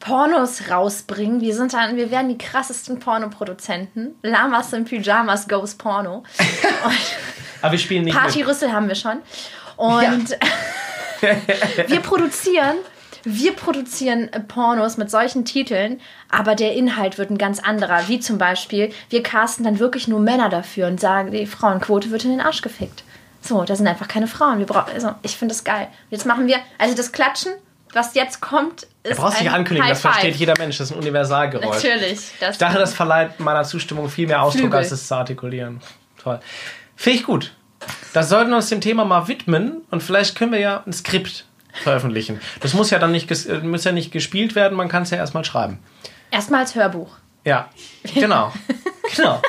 Pornos 0.00 0.70
rausbringen. 0.70 1.40
Wir 1.40 1.54
sind 1.54 1.74
dann, 1.74 1.96
wir 1.96 2.10
werden 2.10 2.28
die 2.30 2.38
krassesten 2.38 2.98
Pornoproduzenten. 2.98 4.16
Lamas 4.22 4.72
in 4.72 4.84
Pyjamas 4.84 5.46
goes 5.46 5.74
Porno. 5.74 6.24
Aber 7.62 7.72
wir 7.72 7.78
spielen 7.78 8.04
nicht 8.04 8.16
Party 8.16 8.38
mit. 8.38 8.48
Rüssel 8.48 8.72
haben 8.72 8.88
wir 8.88 8.94
schon. 8.94 9.18
Und 9.76 10.30
wir 11.86 12.00
produzieren, 12.00 12.76
wir 13.24 13.52
produzieren 13.52 14.30
Pornos 14.48 14.96
mit 14.96 15.10
solchen 15.10 15.44
Titeln, 15.44 16.00
aber 16.30 16.54
der 16.54 16.74
Inhalt 16.74 17.18
wird 17.18 17.30
ein 17.30 17.38
ganz 17.38 17.60
anderer. 17.60 18.08
Wie 18.08 18.20
zum 18.20 18.38
Beispiel, 18.38 18.92
wir 19.10 19.22
casten 19.22 19.64
dann 19.64 19.78
wirklich 19.78 20.08
nur 20.08 20.20
Männer 20.20 20.48
dafür 20.48 20.86
und 20.86 21.00
sagen, 21.00 21.30
die 21.30 21.46
Frauenquote 21.46 22.10
wird 22.10 22.24
in 22.24 22.30
den 22.30 22.40
Arsch 22.40 22.62
gefickt. 22.62 23.04
So, 23.42 23.64
da 23.64 23.76
sind 23.76 23.86
einfach 23.86 24.08
keine 24.08 24.26
Frauen. 24.26 24.58
Wir 24.58 24.66
brauchen, 24.66 24.92
also, 24.92 25.14
ich 25.22 25.36
finde 25.36 25.54
das 25.54 25.64
geil. 25.64 25.88
Jetzt 26.10 26.26
machen 26.26 26.46
wir, 26.46 26.58
also 26.78 26.94
das 26.94 27.12
Klatschen, 27.12 27.52
was 27.92 28.14
jetzt 28.14 28.40
kommt, 28.40 28.84
ist 29.02 29.16
Du 29.18 29.22
brauchst 29.22 29.38
ein 29.38 29.44
nicht 29.44 29.52
ankündigen, 29.52 29.88
das 29.88 29.98
High 29.98 30.02
Five. 30.02 30.12
versteht 30.12 30.36
jeder 30.36 30.56
Mensch. 30.58 30.78
Das 30.78 30.90
ist 30.90 30.96
ein 30.96 30.98
Universalgeräusch. 31.00 31.82
Natürlich. 31.82 32.20
Das 32.40 32.52
Ich 32.52 32.58
dachte, 32.58 32.78
das 32.78 32.94
verleiht 32.94 33.40
meiner 33.40 33.64
Zustimmung 33.64 34.08
viel 34.08 34.26
mehr 34.26 34.42
Ausdruck, 34.42 34.62
Flügel. 34.62 34.78
als 34.78 34.90
es 34.90 35.06
zu 35.06 35.14
artikulieren. 35.14 35.80
Toll. 36.22 36.40
Finde 36.96 37.18
ich 37.18 37.24
gut. 37.24 37.52
Da 38.12 38.22
sollten 38.22 38.50
wir 38.50 38.56
uns 38.56 38.68
dem 38.68 38.80
Thema 38.80 39.04
mal 39.04 39.26
widmen 39.28 39.82
und 39.90 40.02
vielleicht 40.02 40.36
können 40.36 40.52
wir 40.52 40.60
ja 40.60 40.82
ein 40.86 40.92
Skript 40.92 41.46
veröffentlichen. 41.82 42.40
Das 42.60 42.74
muss 42.74 42.90
ja 42.90 42.98
dann 42.98 43.12
nicht, 43.12 43.30
muss 43.62 43.84
ja 43.84 43.92
nicht 43.92 44.12
gespielt 44.12 44.54
werden, 44.54 44.76
man 44.76 44.88
kann 44.88 45.04
es 45.04 45.10
ja 45.10 45.16
erstmal 45.16 45.44
schreiben. 45.44 45.78
Erstmal 46.30 46.60
als 46.60 46.74
Hörbuch. 46.74 47.16
Ja, 47.44 47.70
genau. 48.14 48.52
genau. 49.16 49.40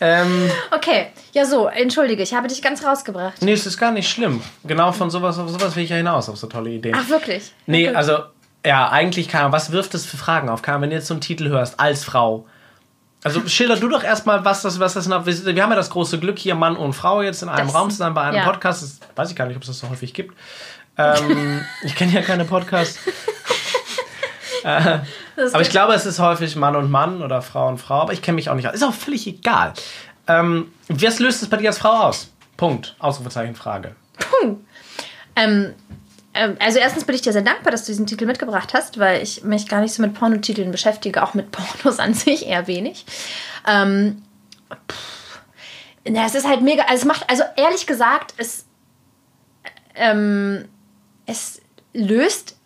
Ähm, 0.00 0.50
Okay, 0.70 1.06
ja 1.32 1.44
so, 1.46 1.68
entschuldige, 1.68 2.22
ich 2.22 2.34
habe 2.34 2.48
dich 2.48 2.60
ganz 2.62 2.84
rausgebracht. 2.84 3.40
nee, 3.40 3.52
es 3.52 3.64
ist 3.66 3.78
gar 3.78 3.90
nicht 3.92 4.08
schlimm. 4.10 4.42
Genau 4.64 4.92
von 4.92 5.10
sowas 5.10 5.38
auf 5.38 5.48
sowas 5.50 5.74
will 5.76 5.84
ich 5.84 5.90
ja 5.90 5.96
hinaus, 5.96 6.28
auf 6.28 6.36
so 6.36 6.46
tolle 6.46 6.70
Ideen. 6.70 6.94
Ach, 6.98 7.08
wirklich? 7.08 7.52
Nee, 7.66 7.86
gut. 7.86 7.96
also, 7.96 8.18
ja, 8.64 8.88
eigentlich 8.90 9.28
Ahnung. 9.40 9.52
Was 9.52 9.72
wirft 9.72 9.94
es 9.94 10.04
für 10.06 10.16
Fragen 10.16 10.48
auf? 10.48 10.60
Ahnung, 10.74 10.82
wenn 10.82 10.90
du 10.90 10.96
jetzt 10.96 11.06
so 11.06 11.14
einen 11.14 11.20
Titel 11.20 11.48
hörst, 11.48 11.78
als 11.80 12.04
Frau. 12.04 12.46
Also 13.24 13.46
schilder 13.48 13.76
du 13.76 13.88
doch 13.88 14.04
erstmal, 14.04 14.44
was 14.44 14.62
das, 14.62 14.78
was 14.78 14.94
das. 14.94 15.08
Wir 15.08 15.62
haben 15.62 15.70
ja 15.70 15.76
das 15.76 15.90
große 15.90 16.18
Glück, 16.20 16.38
hier 16.38 16.54
Mann 16.54 16.76
und 16.76 16.92
Frau 16.92 17.22
jetzt 17.22 17.42
in 17.42 17.48
einem 17.48 17.66
Das- 17.68 17.74
Raum 17.76 17.90
zu 17.90 17.96
sein 17.96 18.12
bei 18.14 18.22
einem 18.22 18.36
ja. 18.36 18.44
Podcast. 18.44 18.82
Das 18.82 19.00
weiß 19.16 19.30
ich 19.30 19.36
gar 19.36 19.46
nicht, 19.46 19.56
ob 19.56 19.62
es 19.62 19.68
das 19.68 19.78
so 19.78 19.88
häufig 19.88 20.12
gibt. 20.14 20.36
Ähm, 20.98 21.64
ich 21.82 21.94
kenne 21.94 22.12
ja 22.12 22.22
keine 22.22 22.44
Podcasts. 22.44 22.98
Aber 24.66 25.60
ich 25.60 25.70
glaube, 25.70 25.94
es 25.94 26.06
ist 26.06 26.18
häufig 26.18 26.56
Mann 26.56 26.74
und 26.74 26.90
Mann 26.90 27.22
oder 27.22 27.40
Frau 27.40 27.68
und 27.68 27.78
Frau. 27.78 28.00
Aber 28.00 28.12
ich 28.12 28.22
kenne 28.22 28.36
mich 28.36 28.50
auch 28.50 28.54
nicht 28.54 28.66
aus. 28.66 28.74
Ist 28.74 28.82
auch 28.82 28.94
völlig 28.94 29.26
egal. 29.26 29.74
Ähm, 30.26 30.72
was 30.88 31.18
löst 31.20 31.42
es 31.42 31.48
bei 31.48 31.56
dir 31.56 31.68
als 31.68 31.78
Frau 31.78 32.08
aus? 32.08 32.32
Punkt. 32.56 32.96
Ausrufezeichen 32.98 33.54
Frage. 33.54 33.94
Ähm, 35.36 35.74
ähm, 36.34 36.56
also 36.58 36.78
erstens 36.78 37.04
bin 37.04 37.14
ich 37.14 37.22
dir 37.22 37.32
sehr 37.32 37.42
dankbar, 37.42 37.70
dass 37.70 37.84
du 37.84 37.92
diesen 37.92 38.06
Titel 38.06 38.26
mitgebracht 38.26 38.74
hast, 38.74 38.98
weil 38.98 39.22
ich 39.22 39.44
mich 39.44 39.68
gar 39.68 39.80
nicht 39.80 39.94
so 39.94 40.02
mit 40.02 40.14
Pornotiteln 40.14 40.70
beschäftige, 40.70 41.22
auch 41.22 41.34
mit 41.34 41.50
Pornos 41.52 41.98
an 42.00 42.14
sich 42.14 42.46
eher 42.46 42.66
wenig. 42.66 43.06
Ähm, 43.66 44.22
pff, 44.90 45.40
na, 46.08 46.24
es 46.26 46.34
ist 46.34 46.48
halt 46.48 46.62
mega, 46.62 46.84
also 46.84 47.02
es 47.02 47.04
macht, 47.04 47.28
also 47.30 47.42
ehrlich 47.56 47.86
gesagt, 47.86 48.34
es, 48.36 48.66
ähm, 49.94 50.66
es 51.26 51.60
löst 51.92 52.56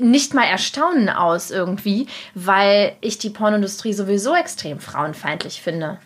nicht 0.00 0.34
mal 0.34 0.44
Erstaunen 0.44 1.08
aus 1.08 1.50
irgendwie, 1.50 2.06
weil 2.34 2.96
ich 3.00 3.18
die 3.18 3.30
Pornoindustrie 3.30 3.92
sowieso 3.92 4.34
extrem 4.34 4.80
frauenfeindlich 4.80 5.60
finde. 5.62 5.98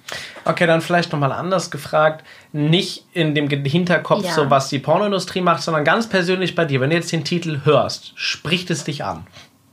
Okay, 0.44 0.66
dann 0.66 0.80
vielleicht 0.80 1.12
nochmal 1.12 1.32
anders 1.32 1.70
gefragt. 1.70 2.24
Nicht 2.52 3.04
in 3.12 3.34
dem 3.34 3.48
Hinterkopf, 3.48 4.24
Ja. 4.24 4.32
so 4.32 4.50
was 4.50 4.68
die 4.68 4.78
Pornoindustrie 4.78 5.40
macht, 5.40 5.62
sondern 5.62 5.84
ganz 5.84 6.08
persönlich 6.08 6.54
bei 6.54 6.64
dir. 6.64 6.80
Wenn 6.80 6.90
du 6.90 6.96
jetzt 6.96 7.12
den 7.12 7.24
Titel 7.24 7.60
hörst, 7.64 8.12
spricht 8.16 8.70
es 8.70 8.84
dich 8.84 9.04
an. 9.04 9.26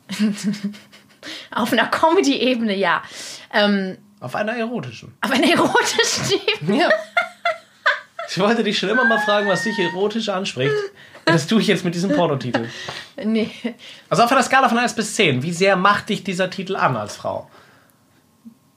Auf 1.51 1.71
einer 1.71 1.87
Comedy-Ebene, 1.87 2.75
ja. 2.75 3.01
Ähm, 3.53 3.97
Auf 4.19 4.35
einer 4.35 4.53
erotischen. 4.57 5.13
auf 5.21 5.31
einer 5.31 5.47
erotischen 5.49 6.39
Ebene. 6.61 6.79
Ja. 6.81 6.89
Ich 8.29 8.39
wollte 8.39 8.63
dich 8.63 8.77
schon 8.77 8.89
immer 8.89 9.05
mal 9.05 9.19
fragen, 9.19 9.47
was 9.47 9.63
dich 9.63 9.77
erotisch 9.79 10.27
anspricht. 10.29 10.73
Das 11.25 11.47
tue 11.47 11.61
ich 11.61 11.67
jetzt 11.67 11.85
mit 11.85 11.95
diesem 11.95 12.11
Pornotitel. 12.11 12.67
Nee. 13.23 13.51
Also 14.09 14.23
auf 14.23 14.31
einer 14.31 14.41
Skala 14.41 14.67
von 14.67 14.77
1 14.77 14.95
bis 14.95 15.15
10, 15.15 15.43
wie 15.43 15.53
sehr 15.53 15.75
macht 15.75 16.09
dich 16.09 16.23
dieser 16.23 16.49
Titel 16.49 16.75
an 16.75 16.97
als 16.97 17.15
Frau? 17.15 17.47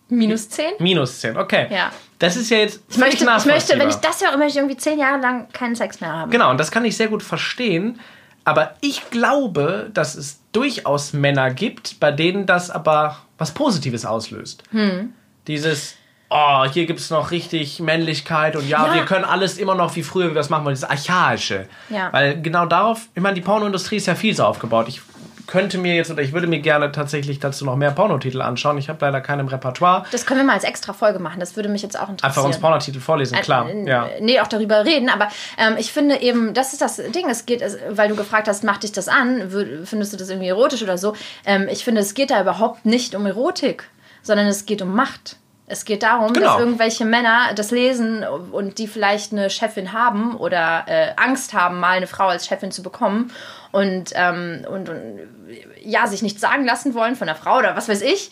Minus 0.08 0.50
10? 0.50 0.74
Minus 0.78 1.20
10, 1.20 1.36
okay. 1.38 1.66
Ja. 1.70 1.90
Das 2.18 2.36
ist 2.36 2.50
ja 2.50 2.58
jetzt 2.58 2.82
Ich 2.88 2.98
möchte, 2.98 3.24
ich 3.24 3.44
möchte, 3.46 3.78
wenn 3.78 3.88
ich 3.88 3.96
das 3.96 4.22
höre, 4.22 4.36
möchte 4.36 4.50
ich 4.50 4.56
irgendwie 4.56 4.76
zehn 4.76 4.98
Jahre 4.98 5.20
lang 5.20 5.48
keinen 5.52 5.74
Sex 5.74 6.00
mehr 6.00 6.12
haben. 6.12 6.30
Genau, 6.30 6.50
und 6.50 6.58
das 6.58 6.70
kann 6.70 6.84
ich 6.84 6.96
sehr 6.96 7.08
gut 7.08 7.22
verstehen. 7.22 7.98
Aber 8.44 8.74
ich 8.80 9.10
glaube, 9.10 9.90
dass 9.92 10.14
es 10.14 10.40
durchaus 10.52 11.12
Männer 11.12 11.50
gibt, 11.50 11.98
bei 11.98 12.12
denen 12.12 12.46
das 12.46 12.70
aber 12.70 13.18
was 13.38 13.52
Positives 13.52 14.06
auslöst. 14.06 14.62
Hm. 14.70 15.12
Dieses, 15.48 15.96
oh, 16.30 16.64
hier 16.64 16.86
gibt 16.86 17.00
es 17.00 17.10
noch 17.10 17.30
richtig 17.30 17.80
Männlichkeit 17.80 18.56
und 18.56 18.68
ja, 18.68 18.86
Ja. 18.86 18.94
wir 18.94 19.04
können 19.04 19.24
alles 19.24 19.58
immer 19.58 19.74
noch 19.74 19.94
wie 19.96 20.02
früher, 20.02 20.26
wie 20.26 20.30
wir 20.30 20.34
das 20.34 20.50
machen 20.50 20.64
wollen, 20.64 20.74
dieses 20.74 20.88
Archaische. 20.88 21.66
Ja. 21.88 22.12
Weil 22.12 22.40
genau 22.40 22.66
darauf, 22.66 23.08
ich 23.14 23.22
meine, 23.22 23.34
die 23.34 23.40
Pornoindustrie 23.42 23.96
ist 23.96 24.06
ja 24.06 24.14
viel 24.14 24.34
so 24.34 24.44
aufgebaut. 24.44 24.86
Ich 24.88 25.00
könnte 25.46 25.78
mir 25.78 25.94
jetzt 25.94 26.10
oder 26.10 26.22
ich 26.22 26.32
würde 26.32 26.48
mir 26.48 26.58
gerne 26.58 26.90
tatsächlich 26.90 27.38
dazu 27.38 27.64
noch 27.64 27.76
mehr 27.76 27.92
Pornotitel 27.92 28.42
anschauen. 28.42 28.78
Ich 28.78 28.88
habe 28.88 28.98
leider 29.04 29.20
keinen 29.20 29.40
im 29.40 29.46
Repertoire. 29.46 30.04
Das 30.10 30.26
können 30.26 30.40
wir 30.40 30.44
mal 30.44 30.54
als 30.54 30.64
extra 30.64 30.92
Folge 30.92 31.20
machen. 31.20 31.38
Das 31.38 31.54
würde 31.54 31.68
mich 31.68 31.82
jetzt 31.82 31.96
auch 31.96 32.08
interessieren. 32.08 32.30
Einfach 32.30 32.44
uns 32.44 32.58
Pornotitel 32.58 32.98
vorlesen, 32.98 33.38
klar. 33.42 33.68
Äh, 33.68 33.88
Ja. 33.88 34.08
Nee, 34.20 34.40
auch 34.40 34.48
darüber 34.48 34.84
reden, 34.84 35.08
aber 35.08 35.28
ähm, 35.56 35.76
ich 35.78 35.92
finde 35.92 36.20
eben, 36.20 36.52
das 36.52 36.72
ist 36.72 36.82
das 36.82 36.96
Ding, 36.96 37.28
es 37.30 37.46
geht, 37.46 37.62
es, 37.62 37.78
weil 37.90 38.08
du 38.08 38.16
gefragt 38.16 38.48
hast, 38.48 38.64
macht 38.64 38.82
dich 38.82 38.90
das 38.90 39.06
an, 39.06 39.48
findest 39.84 40.12
du 40.12 40.16
das 40.16 40.28
irgendwie 40.30 40.48
erotisch 40.48 40.82
oder 40.82 40.98
so? 40.98 41.14
Ähm, 41.44 41.68
ich 41.70 41.84
finde, 41.84 42.00
es 42.00 42.14
geht 42.14 42.32
da 42.32 42.40
überhaupt 42.40 42.84
nicht 42.84 43.14
um 43.14 43.24
Erotik, 43.24 43.88
sondern 44.22 44.48
es 44.48 44.66
geht 44.66 44.82
um 44.82 44.92
Macht. 44.96 45.36
Es 45.68 45.84
geht 45.84 46.02
darum, 46.04 46.32
Genau. 46.32 46.46
dass 46.52 46.60
irgendwelche 46.60 47.04
Männer 47.04 47.52
das 47.56 47.72
lesen 47.72 48.22
und 48.24 48.78
die 48.78 48.86
vielleicht 48.86 49.32
eine 49.32 49.50
Chefin 49.50 49.92
haben 49.92 50.36
oder 50.36 50.84
äh, 50.86 51.12
Angst 51.16 51.54
haben, 51.54 51.80
mal 51.80 51.96
eine 51.96 52.06
Frau 52.06 52.28
als 52.28 52.46
Chefin 52.46 52.70
zu 52.70 52.82
bekommen 52.84 53.32
und, 53.72 54.12
ähm, 54.14 54.64
und, 54.70 54.88
und 54.88 55.18
ja, 55.82 56.06
sich 56.06 56.22
nichts 56.22 56.40
sagen 56.40 56.64
lassen 56.64 56.94
wollen 56.94 57.16
von 57.16 57.26
der 57.26 57.34
Frau 57.36 57.58
oder 57.58 57.76
was 57.76 57.88
weiß 57.88 58.02
ich. 58.02 58.30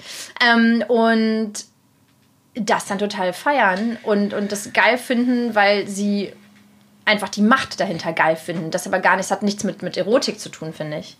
Ähm, 0.48 0.84
und 0.86 1.52
das 2.54 2.86
dann 2.86 2.98
total 2.98 3.32
feiern 3.32 3.98
und, 4.04 4.32
und 4.32 4.52
das 4.52 4.72
geil 4.72 4.96
finden, 4.96 5.56
weil 5.56 5.88
sie 5.88 6.32
einfach 7.04 7.28
die 7.28 7.42
Macht 7.42 7.80
dahinter 7.80 8.12
geil 8.12 8.36
finden. 8.36 8.70
Das 8.70 8.86
aber 8.86 9.00
gar 9.00 9.16
nichts 9.16 9.32
hat 9.32 9.42
nichts 9.42 9.64
mit, 9.64 9.82
mit 9.82 9.96
Erotik 9.96 10.38
zu 10.38 10.50
tun, 10.50 10.72
finde 10.72 10.98
ich. 10.98 11.16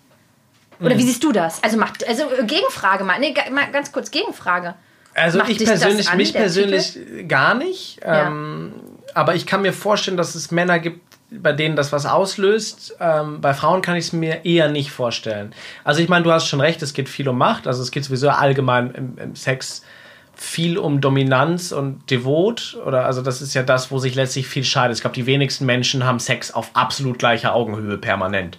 Oder 0.81 0.95
Mhm. 0.95 0.99
wie 1.01 1.03
siehst 1.03 1.25
du 1.25 1.33
das? 1.33 1.61
Also 1.65 1.77
macht 1.77 2.07
also 2.07 2.25
Gegenfrage 2.47 3.03
mal. 3.03 3.19
Nee, 3.19 3.35
mal 3.51 3.67
ganz 3.73 3.91
kurz 3.91 4.13
Gegenfrage. 4.13 4.75
Also 5.15 5.39
Macht 5.39 5.51
ich 5.51 5.65
persönlich, 5.65 6.09
an, 6.09 6.17
mich 6.17 6.33
persönlich 6.33 6.99
gar 7.29 7.55
nicht. 7.55 8.01
Ja. 8.03 8.27
Ähm, 8.27 8.73
aber 9.15 9.35
ich 9.35 9.47
kann 9.47 9.63
mir 9.63 9.73
vorstellen, 9.73 10.17
dass 10.17 10.35
es 10.35 10.51
Männer 10.51 10.79
gibt, 10.81 11.01
bei 11.31 11.53
denen 11.53 11.77
das 11.77 11.93
was 11.93 12.07
auslöst. 12.07 12.97
Ähm, 13.01 13.41
bei 13.41 13.55
Frauen 13.55 13.81
kann 13.83 13.97
ich 13.97 14.07
es 14.07 14.13
mir 14.13 14.45
eher 14.45 14.69
nicht 14.69 14.91
vorstellen. 14.91 15.55
Also 15.85 16.03
ich 16.03 16.09
meine, 16.09 16.25
du 16.25 16.33
hast 16.33 16.47
schon 16.47 16.61
recht, 16.61 16.83
es 16.83 16.95
geht 16.95 17.09
viel 17.09 17.29
um 17.29 17.39
Macht. 17.39 17.67
Also 17.67 17.83
es 17.83 17.91
geht 17.91 18.05
sowieso 18.05 18.29
allgemein 18.29 18.91
im, 18.93 19.19
im 19.19 19.37
Sex 19.37 19.83
viel 20.37 20.79
um 20.79 21.01
Dominanz 21.01 21.71
und 21.71 22.11
Devot. 22.11 22.77
Oder 22.85 23.07
also 23.07 23.23
das 23.23 23.41
ist 23.41 23.55
ja 23.55 23.63
das, 23.63 23.91
wo 23.91 23.99
sich 23.99 24.15
letztlich 24.15 24.49
viel 24.49 24.65
scheidet. 24.65 24.97
Ich 24.97 25.01
glaube, 25.01 25.15
die 25.15 25.27
wenigsten 25.27 25.65
Menschen 25.65 26.05
haben 26.05 26.19
Sex 26.19 26.53
auf 26.53 26.71
absolut 26.75 27.19
gleicher 27.19 27.55
Augenhöhe 27.55 27.99
permanent. 27.99 28.59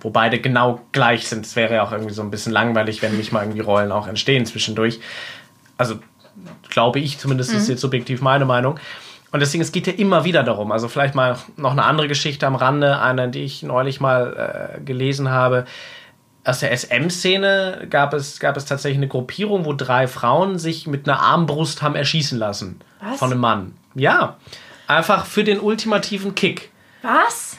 Wo 0.00 0.10
beide 0.10 0.38
genau 0.40 0.80
gleich 0.92 1.28
sind. 1.28 1.44
Es 1.44 1.54
wäre 1.54 1.74
ja 1.74 1.82
auch 1.82 1.92
irgendwie 1.92 2.14
so 2.14 2.22
ein 2.22 2.30
bisschen 2.30 2.52
langweilig, 2.52 3.02
wenn 3.02 3.16
nicht 3.16 3.32
mal 3.32 3.42
irgendwie 3.42 3.60
Rollen 3.60 3.92
auch 3.92 4.06
entstehen 4.06 4.46
zwischendurch. 4.46 5.00
Also 5.78 5.98
glaube 6.68 7.00
ich 7.00 7.18
zumindest, 7.18 7.52
ist 7.52 7.68
jetzt 7.68 7.80
subjektiv 7.80 8.20
meine 8.20 8.44
Meinung. 8.44 8.78
Und 9.32 9.40
deswegen, 9.40 9.62
es 9.62 9.72
geht 9.72 9.86
ja 9.86 9.92
immer 9.92 10.24
wieder 10.24 10.42
darum. 10.42 10.72
Also 10.72 10.88
vielleicht 10.88 11.14
mal 11.14 11.36
noch 11.56 11.72
eine 11.72 11.84
andere 11.84 12.08
Geschichte 12.08 12.46
am 12.46 12.54
Rande, 12.54 13.00
eine, 13.00 13.28
die 13.28 13.42
ich 13.42 13.62
neulich 13.62 14.00
mal 14.00 14.76
äh, 14.76 14.80
gelesen 14.80 15.30
habe. 15.30 15.64
Aus 16.44 16.60
der 16.60 16.76
SM-Szene 16.76 17.86
gab 17.90 18.14
es, 18.14 18.38
gab 18.38 18.56
es 18.56 18.66
tatsächlich 18.66 18.98
eine 18.98 19.08
Gruppierung, 19.08 19.64
wo 19.64 19.72
drei 19.72 20.06
Frauen 20.06 20.58
sich 20.58 20.86
mit 20.86 21.08
einer 21.08 21.20
Armbrust 21.20 21.82
haben 21.82 21.96
erschießen 21.96 22.38
lassen. 22.38 22.80
Was? 23.00 23.18
Von 23.18 23.32
einem 23.32 23.40
Mann. 23.40 23.74
Ja. 23.94 24.36
Einfach 24.86 25.26
für 25.26 25.42
den 25.42 25.58
ultimativen 25.58 26.34
Kick. 26.34 26.70
Was? 27.02 27.58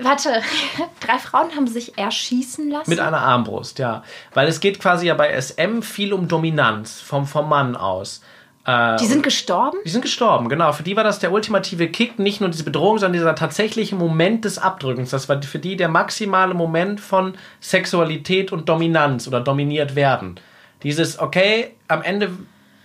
Warte, 0.00 0.42
drei 1.00 1.18
Frauen 1.18 1.54
haben 1.56 1.66
sich 1.66 1.96
erschießen 1.96 2.70
lassen? 2.70 2.90
Mit 2.90 3.00
einer 3.00 3.20
Armbrust, 3.20 3.78
ja. 3.78 4.02
Weil 4.34 4.48
es 4.48 4.60
geht 4.60 4.80
quasi 4.80 5.06
ja 5.06 5.14
bei 5.14 5.40
SM 5.40 5.82
viel 5.82 6.12
um 6.12 6.28
Dominanz 6.28 7.00
vom, 7.00 7.26
vom 7.26 7.48
Mann 7.48 7.76
aus. 7.76 8.22
Äh, 8.66 8.96
die 8.96 9.06
sind 9.06 9.22
gestorben? 9.22 9.78
Die 9.84 9.90
sind 9.90 10.02
gestorben, 10.02 10.48
genau. 10.48 10.72
Für 10.72 10.82
die 10.82 10.96
war 10.96 11.04
das 11.04 11.18
der 11.18 11.32
ultimative 11.32 11.88
Kick, 11.88 12.18
nicht 12.18 12.40
nur 12.40 12.50
diese 12.50 12.64
Bedrohung, 12.64 12.98
sondern 12.98 13.14
dieser 13.14 13.34
tatsächliche 13.34 13.94
Moment 13.94 14.44
des 14.44 14.58
Abdrückens. 14.58 15.10
Das 15.10 15.28
war 15.28 15.42
für 15.42 15.58
die 15.58 15.76
der 15.76 15.88
maximale 15.88 16.52
Moment 16.52 17.00
von 17.00 17.34
Sexualität 17.60 18.52
und 18.52 18.68
Dominanz 18.68 19.28
oder 19.28 19.40
dominiert 19.40 19.94
werden. 19.94 20.38
Dieses, 20.82 21.18
okay, 21.18 21.74
am 21.88 22.02
Ende 22.02 22.30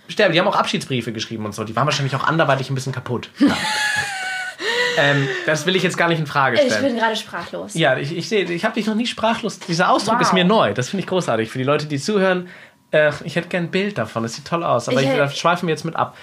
sterben. 0.08 0.32
Die 0.32 0.40
haben 0.40 0.48
auch 0.48 0.56
Abschiedsbriefe 0.56 1.12
geschrieben 1.12 1.44
und 1.44 1.54
so. 1.54 1.64
Die 1.64 1.74
waren 1.76 1.86
wahrscheinlich 1.86 2.14
auch 2.16 2.24
anderweitig 2.24 2.70
ein 2.70 2.74
bisschen 2.74 2.92
kaputt. 2.92 3.30
Ja. 3.38 3.48
ähm, 4.96 5.28
das 5.46 5.66
will 5.66 5.76
ich 5.76 5.82
jetzt 5.82 5.96
gar 5.96 6.08
nicht 6.08 6.18
in 6.18 6.26
Frage 6.26 6.56
Ich 6.60 6.72
stellen. 6.72 6.84
bin 6.84 6.96
gerade 6.98 7.16
sprachlos. 7.16 7.74
Ja, 7.74 7.96
ich, 7.96 8.16
ich 8.16 8.28
sehe, 8.28 8.44
ich 8.44 8.64
habe 8.64 8.74
dich 8.74 8.86
noch 8.86 8.94
nie 8.94 9.06
sprachlos. 9.06 9.58
Dieser 9.58 9.90
Ausdruck 9.90 10.16
Wow. 10.16 10.22
ist 10.22 10.32
mir 10.32 10.44
neu. 10.44 10.74
Das 10.74 10.88
finde 10.88 11.02
ich 11.02 11.06
großartig. 11.08 11.50
Für 11.50 11.58
die 11.58 11.64
Leute, 11.64 11.86
die 11.86 11.98
zuhören, 11.98 12.48
äh, 12.90 13.12
ich 13.24 13.36
hätte 13.36 13.48
gern 13.48 13.64
ein 13.64 13.70
Bild 13.70 13.98
davon. 13.98 14.22
Das 14.22 14.34
sieht 14.34 14.46
toll 14.46 14.62
aus. 14.64 14.88
Aber 14.88 15.00
Ich, 15.00 15.08
ich, 15.08 15.16
da 15.16 15.28
schweifen 15.30 15.66
wir 15.68 15.72
jetzt 15.74 15.84
mit 15.84 15.96
ab. 15.96 16.16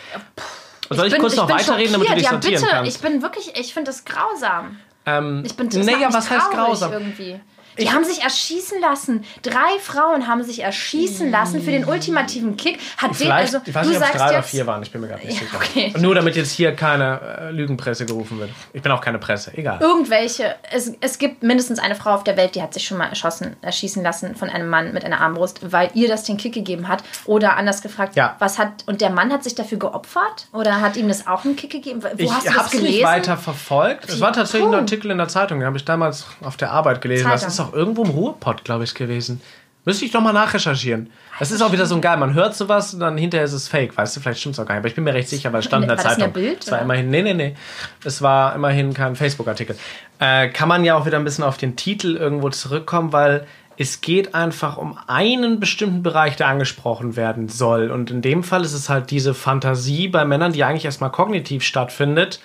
Soll 0.89 1.05
ich, 1.07 1.13
bin- 1.13 1.21
kurz 1.21 1.35
noch 1.35 1.49
weiterreden, 1.49 1.93
damit 1.93 2.09
du 2.09 2.15
dich 2.15 2.27
schockiert. 2.27 2.41
sortieren 2.43 2.53
ja, 2.53 2.59
bitte. 2.67 2.75
kannst? 2.83 2.95
Ich 2.97 3.01
bin 3.01 3.21
wirklich, 3.21 3.51
ich 3.59 3.73
finde 3.73 3.91
das 3.91 4.05
grausam. 4.05 4.79
ähm, 5.05 5.43
Ich 5.45 5.55
bin 5.55 5.69
das 5.69 5.85
ja, 5.85 5.97
mich 5.97 6.13
was 6.13 6.29
heißt 6.29 6.51
grausam? 6.51 6.93
Irgendwie. 6.93 7.39
Die 7.79 7.91
haben 7.91 8.03
sich 8.03 8.21
erschießen 8.21 8.79
lassen. 8.81 9.23
Drei 9.41 9.79
Frauen 9.81 10.27
haben 10.27 10.43
sich 10.43 10.61
erschießen 10.61 11.29
lassen 11.31 11.61
für 11.61 11.71
den 11.71 11.85
ultimativen 11.85 12.57
Kick. 12.57 12.79
Hat 12.97 13.19
den, 13.19 13.31
also, 13.31 13.59
ich 13.65 13.73
weiß 13.73 13.85
du 13.87 13.93
nicht, 13.93 14.01
ob 14.01 14.07
es 14.07 14.11
drei 14.17 14.29
oder 14.29 14.43
vier 14.43 14.67
waren. 14.67 14.81
Ich 14.83 14.91
bin 14.91 15.01
mir 15.01 15.07
gar 15.07 15.17
nicht 15.17 15.31
sicher. 15.31 15.45
okay. 15.55 15.93
Nur 15.99 16.15
damit 16.15 16.35
jetzt 16.35 16.51
hier 16.51 16.73
keine 16.75 17.19
äh, 17.39 17.51
Lügenpresse 17.51 18.05
gerufen 18.05 18.39
wird. 18.39 18.49
Ich 18.73 18.81
bin 18.81 18.91
auch 18.91 19.01
keine 19.01 19.19
Presse. 19.19 19.51
Egal. 19.55 19.79
irgendwelche, 19.81 20.55
es, 20.71 20.91
es 21.01 21.17
gibt 21.17 21.43
mindestens 21.43 21.79
eine 21.79 21.95
Frau 21.95 22.11
auf 22.13 22.23
der 22.23 22.37
Welt, 22.37 22.55
die 22.55 22.61
hat 22.61 22.73
sich 22.73 22.85
schon 22.85 22.97
mal 22.97 23.07
erschossen, 23.07 23.55
erschießen 23.61 24.03
lassen 24.03 24.35
von 24.35 24.49
einem 24.49 24.69
Mann 24.69 24.93
mit 24.93 25.03
einer 25.05 25.21
Armbrust, 25.21 25.71
weil 25.71 25.89
ihr 25.93 26.07
das 26.07 26.23
den 26.23 26.37
Kick 26.37 26.53
gegeben 26.53 26.87
hat. 26.87 27.03
Oder 27.25 27.55
anders 27.57 27.81
gefragt, 27.81 28.15
Ja. 28.15 28.35
was 28.39 28.57
hat, 28.57 28.69
und 28.85 29.01
der 29.01 29.09
Mann 29.09 29.31
hat 29.31 29.43
sich 29.43 29.55
dafür 29.55 29.77
geopfert? 29.79 30.47
Oder 30.53 30.81
hat 30.81 30.97
ihm 30.97 31.07
das 31.07 31.27
auch 31.27 31.45
einen 31.45 31.55
Kick 31.55 31.71
gegeben? 31.71 32.03
Wo 32.03 32.07
Ich 32.17 32.31
hast 32.31 32.43
du 32.45 32.49
das 32.49 32.57
habe 32.57 32.65
es 32.65 32.71
gelesen? 32.71 32.91
nicht 32.95 33.03
weiter 33.05 33.37
verfolgt. 33.37 34.09
Es 34.09 34.19
war 34.21 34.33
tatsächlich 34.33 34.67
ein 34.67 34.71
Puh. 34.71 34.77
Artikel 34.77 35.11
in 35.11 35.17
der 35.17 35.27
Zeitung, 35.27 35.59
den 35.59 35.65
habe 35.67 35.77
ich 35.77 35.85
damals 35.85 36.25
auf 36.43 36.57
der 36.57 36.71
Arbeit 36.71 37.01
gelesen. 37.01 37.29
Das 37.29 37.41
Zeitung. 37.41 37.53
ist 37.53 37.59
auch 37.59 37.68
irgendwo 37.73 38.03
im 38.03 38.09
Ruhrpott, 38.11 38.63
glaube 38.63 38.83
ich, 38.83 38.93
gewesen. 38.93 39.41
Müsste 39.85 40.05
ich 40.05 40.11
doch 40.11 40.21
mal 40.21 40.33
nachrecherchieren. 40.33 41.09
Das 41.39 41.51
ist 41.51 41.61
auch 41.61 41.71
wieder 41.71 41.85
so 41.85 41.95
ein 41.95 42.01
geil. 42.01 42.17
Man 42.17 42.33
hört 42.33 42.53
sowas 42.53 42.93
und 42.93 42.99
dann 42.99 43.17
hinterher 43.17 43.45
ist 43.45 43.53
es 43.53 43.69
fake. 43.69 43.97
Weißt 43.97 44.15
du, 44.15 44.19
vielleicht 44.19 44.41
stimmt 44.41 44.53
es 44.53 44.59
auch 44.59 44.65
gar 44.65 44.75
nicht. 44.75 44.79
Aber 44.81 44.87
ich 44.89 44.95
bin 44.95 45.05
mir 45.05 45.13
recht 45.13 45.29
sicher, 45.29 45.53
weil 45.53 45.59
es 45.61 45.65
stand 45.65 45.83
in 45.83 45.87
der 45.87 45.97
War 45.97 46.03
das 46.03 46.15
Zeitung. 46.15 46.33
der 46.33 46.39
Bild, 46.41 46.63
Es 46.63 46.71
war 46.71 46.81
immerhin, 46.81 47.09
nee, 47.09 47.21
nee, 47.21 47.33
nee. 47.33 47.55
Es 48.03 48.21
war 48.21 48.53
immerhin 48.55 48.93
kein 48.93 49.15
Facebook-Artikel. 49.15 49.77
Äh, 50.19 50.49
kann 50.49 50.67
man 50.67 50.83
ja 50.83 50.95
auch 50.95 51.05
wieder 51.05 51.17
ein 51.17 51.23
bisschen 51.23 51.45
auf 51.45 51.57
den 51.57 51.75
Titel 51.77 52.17
irgendwo 52.17 52.49
zurückkommen, 52.49 53.13
weil 53.13 53.47
es 53.77 54.01
geht 54.01 54.35
einfach 54.35 54.75
um 54.75 54.97
einen 55.07 55.61
bestimmten 55.61 56.03
Bereich, 56.03 56.35
der 56.35 56.49
angesprochen 56.49 57.15
werden 57.15 57.47
soll. 57.47 57.89
Und 57.89 58.11
in 58.11 58.21
dem 58.21 58.43
Fall 58.43 58.63
ist 58.63 58.73
es 58.73 58.89
halt 58.89 59.09
diese 59.09 59.33
Fantasie 59.33 60.09
bei 60.09 60.25
Männern, 60.25 60.51
die 60.51 60.65
eigentlich 60.65 60.85
erstmal 60.85 61.11
kognitiv 61.11 61.63
stattfindet. 61.63 62.41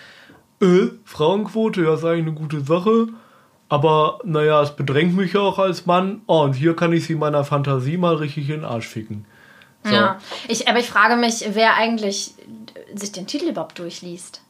Äh, 0.63 0.87
Frauenquote, 1.05 1.83
ja, 1.83 1.95
ist 1.95 2.05
eigentlich 2.05 2.27
eine 2.27 2.35
gute 2.35 2.61
Sache. 2.61 3.09
Aber 3.75 4.21
naja, 4.23 4.63
es 4.63 4.77
bedrängt 4.77 5.17
mich 5.17 5.33
ja 5.33 5.41
auch 5.41 5.59
als 5.59 5.85
Mann. 5.85 6.23
Oh, 6.29 6.43
und 6.43 6.53
hier 6.53 6.77
kann 6.77 6.93
ich 6.93 7.07
sie 7.07 7.17
meiner 7.17 7.45
Fantasie 7.45 7.97
mal 7.97 8.15
richtig 8.15 8.49
in 8.49 8.61
den 8.61 8.65
Arsch 8.65 8.87
ficken. 8.87 9.27
So. 9.83 9.93
Ja. 9.93 10.21
Ich, 10.47 10.69
aber 10.69 10.79
ich 10.79 10.87
frage 10.87 11.17
mich, 11.17 11.45
wer 11.55 11.75
eigentlich 11.75 12.35
sich 12.95 13.11
den 13.11 13.27
Titel 13.27 13.49
überhaupt 13.49 13.77
durchliest. 13.81 14.43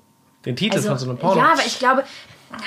Den 0.45 0.57
Titel 0.57 0.77
Also, 0.77 0.91
von 0.91 0.99
so 0.99 1.09
einem 1.09 1.17
Porno. 1.17 1.41
Ja, 1.41 1.53
aber 1.55 1.63
ich 1.65 1.79
glaube, 1.79 2.05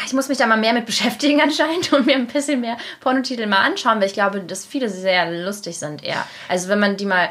ich 0.07 0.13
muss 0.13 0.29
mich 0.29 0.39
da 0.39 0.47
mal 0.47 0.57
mehr 0.57 0.73
mit 0.73 0.85
beschäftigen 0.87 1.41
anscheinend 1.41 1.93
und 1.93 2.07
mir 2.07 2.15
ein 2.15 2.25
bisschen 2.25 2.59
mehr 2.59 2.77
Pornotitel 3.01 3.45
mal 3.45 3.61
anschauen, 3.61 3.99
weil 3.99 4.07
ich 4.07 4.13
glaube, 4.13 4.39
dass 4.39 4.65
viele 4.65 4.89
sehr 4.89 5.45
lustig 5.45 5.77
sind 5.77 6.03
eher. 6.03 6.25
Also 6.49 6.69
wenn 6.69 6.79
man 6.79 6.97
die 6.97 7.05
mal 7.05 7.29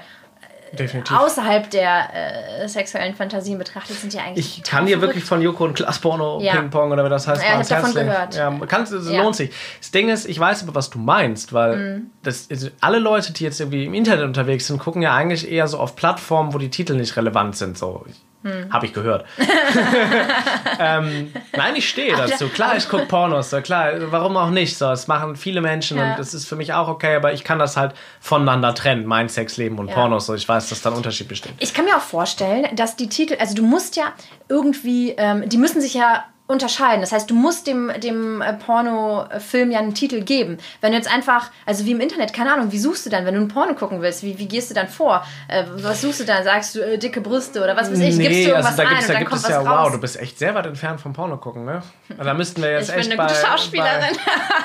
Definitiv. 0.72 1.16
außerhalb 1.16 1.70
der 1.70 2.62
äh, 2.62 2.68
sexuellen 2.68 3.14
Fantasien 3.14 3.58
betrachtet, 3.58 3.96
sind 4.00 4.12
die 4.12 4.18
eigentlich 4.18 4.58
Ich 4.58 4.62
kann 4.64 4.86
dir 4.86 5.00
wirklich 5.00 5.24
von 5.24 5.40
Joko 5.42 5.64
und 5.64 5.74
Klaas 5.74 5.98
Porno 5.98 6.40
Ja. 6.40 6.56
Ping 6.56 6.70
Pong 6.70 6.90
oder 6.92 7.04
wie 7.04 7.08
das 7.08 7.26
heißt. 7.28 7.42
Ja, 7.42 7.60
ich 7.60 7.68
mal 7.70 7.76
hab 7.78 7.84
ans 7.84 7.94
davon 7.94 8.06
gehört. 8.06 8.34
Ja, 8.34 8.50
man 8.50 8.66
kann's, 8.68 8.90
es 8.90 9.10
Ja. 9.10 9.22
lohnt 9.22 9.36
sich. 9.36 9.50
Das 9.80 9.90
Ding 9.90 10.08
ist, 10.08 10.26
ich 10.28 10.38
weiß 10.40 10.62
aber, 10.64 10.74
was 10.74 10.90
du 10.90 10.98
meinst, 10.98 11.52
weil 11.52 11.76
Mhm. 11.76 12.10
das, 12.22 12.48
also 12.50 12.68
alle 12.80 12.98
Leute, 12.98 13.32
die 13.32 13.44
jetzt 13.44 13.60
irgendwie 13.60 13.84
im 13.84 13.94
Internet 13.94 14.24
unterwegs 14.24 14.66
sind, 14.66 14.78
gucken 14.78 15.02
ja 15.02 15.14
eigentlich 15.14 15.50
eher 15.50 15.66
so 15.68 15.78
auf 15.78 15.96
Plattformen, 15.96 16.52
wo 16.54 16.58
die 16.58 16.70
Titel 16.70 16.94
nicht 16.94 17.16
relevant 17.16 17.56
sind. 17.56 17.78
So. 17.78 18.04
Hm. 18.46 18.72
Habe 18.72 18.86
ich 18.86 18.92
gehört. 18.92 19.24
ähm, 20.78 21.32
nein, 21.56 21.74
ich 21.76 21.88
stehe 21.88 22.14
dazu. 22.16 22.48
Klar, 22.48 22.76
ich 22.76 22.88
gucke 22.88 23.06
Pornos. 23.06 23.50
So, 23.50 23.60
klar, 23.60 23.90
warum 24.12 24.36
auch 24.36 24.50
nicht? 24.50 24.76
So, 24.78 24.86
das 24.86 25.08
machen 25.08 25.36
viele 25.36 25.60
Menschen 25.60 25.98
Ja. 25.98 26.10
und 26.10 26.18
das 26.18 26.32
ist 26.34 26.46
für 26.46 26.56
mich 26.56 26.72
auch 26.72 26.88
okay, 26.88 27.16
aber 27.16 27.32
ich 27.32 27.44
kann 27.44 27.58
das 27.58 27.76
halt 27.76 27.92
voneinander 28.20 28.74
trennen, 28.74 29.04
mein 29.06 29.28
Sexleben 29.28 29.78
und 29.78 29.88
Ja. 29.88 29.94
Pornos. 29.94 30.26
So, 30.26 30.34
ich 30.34 30.48
weiß, 30.48 30.68
dass 30.68 30.82
da 30.82 30.90
ein 30.90 30.96
Unterschied 30.96 31.28
besteht. 31.28 31.54
Ich 31.58 31.74
kann 31.74 31.84
mir 31.84 31.96
auch 31.96 32.00
vorstellen, 32.00 32.66
dass 32.76 32.96
die 32.96 33.08
Titel, 33.08 33.36
also 33.38 33.54
du 33.54 33.62
musst 33.62 33.96
ja 33.96 34.12
irgendwie, 34.48 35.10
ähm, 35.16 35.48
die 35.48 35.58
müssen 35.58 35.80
sich 35.80 35.94
ja 35.94 36.24
unterscheiden. 36.48 37.00
Das 37.00 37.10
heißt, 37.12 37.28
du 37.28 37.34
musst 37.34 37.66
dem, 37.66 37.90
dem 38.00 38.40
äh, 38.40 38.52
Pornofilm 38.52 39.70
ja 39.70 39.80
einen 39.80 39.94
Titel 39.94 40.20
geben. 40.22 40.58
Wenn 40.80 40.92
du 40.92 40.96
jetzt 40.98 41.12
einfach, 41.12 41.50
also 41.64 41.84
wie 41.84 41.90
im 41.92 42.00
Internet, 42.00 42.32
keine 42.32 42.52
Ahnung, 42.52 42.70
wie 42.70 42.78
suchst 42.78 43.04
du 43.04 43.10
dann, 43.10 43.24
wenn 43.26 43.34
du 43.34 43.40
einen 43.40 43.48
Porno 43.48 43.74
gucken 43.74 44.00
willst? 44.00 44.22
Wie, 44.22 44.38
wie 44.38 44.46
gehst 44.46 44.70
du 44.70 44.74
dann 44.74 44.88
vor? 44.88 45.24
Äh, 45.48 45.64
was 45.76 46.02
suchst 46.02 46.20
du 46.20 46.24
dann? 46.24 46.44
Sagst 46.44 46.74
du 46.76 46.80
äh, 46.80 46.98
dicke 46.98 47.20
Brüste 47.20 47.62
oder 47.62 47.76
was 47.76 47.90
weiß 47.90 47.98
ich? 47.98 48.16
Nee, 48.16 48.24
Gibst 48.28 48.44
du 48.44 48.48
irgendwas 48.50 48.66
also 48.66 48.82
da 48.82 48.88
ein 48.88 48.94
gibt's, 48.94 49.08
und 49.08 49.14
da 49.14 49.18
gibt 49.20 49.32
es 49.32 49.48
ja, 49.48 49.60
raus? 49.60 49.84
wow, 49.86 49.92
du 49.92 50.00
bist 50.00 50.20
echt 50.20 50.38
sehr 50.38 50.54
weit 50.54 50.66
entfernt 50.66 51.00
vom 51.00 51.12
Porno 51.12 51.36
gucken, 51.36 51.64
ne? 51.64 51.82
Da 52.22 52.34
müssten 52.34 52.62
wir 52.62 52.70
jetzt 52.72 52.88
Ich 52.90 52.94
bin 52.94 53.00
echt 53.00 53.10
eine 53.10 53.16
bei, 53.16 53.26
gute 53.26 53.40
Schauspielerin. 53.46 54.16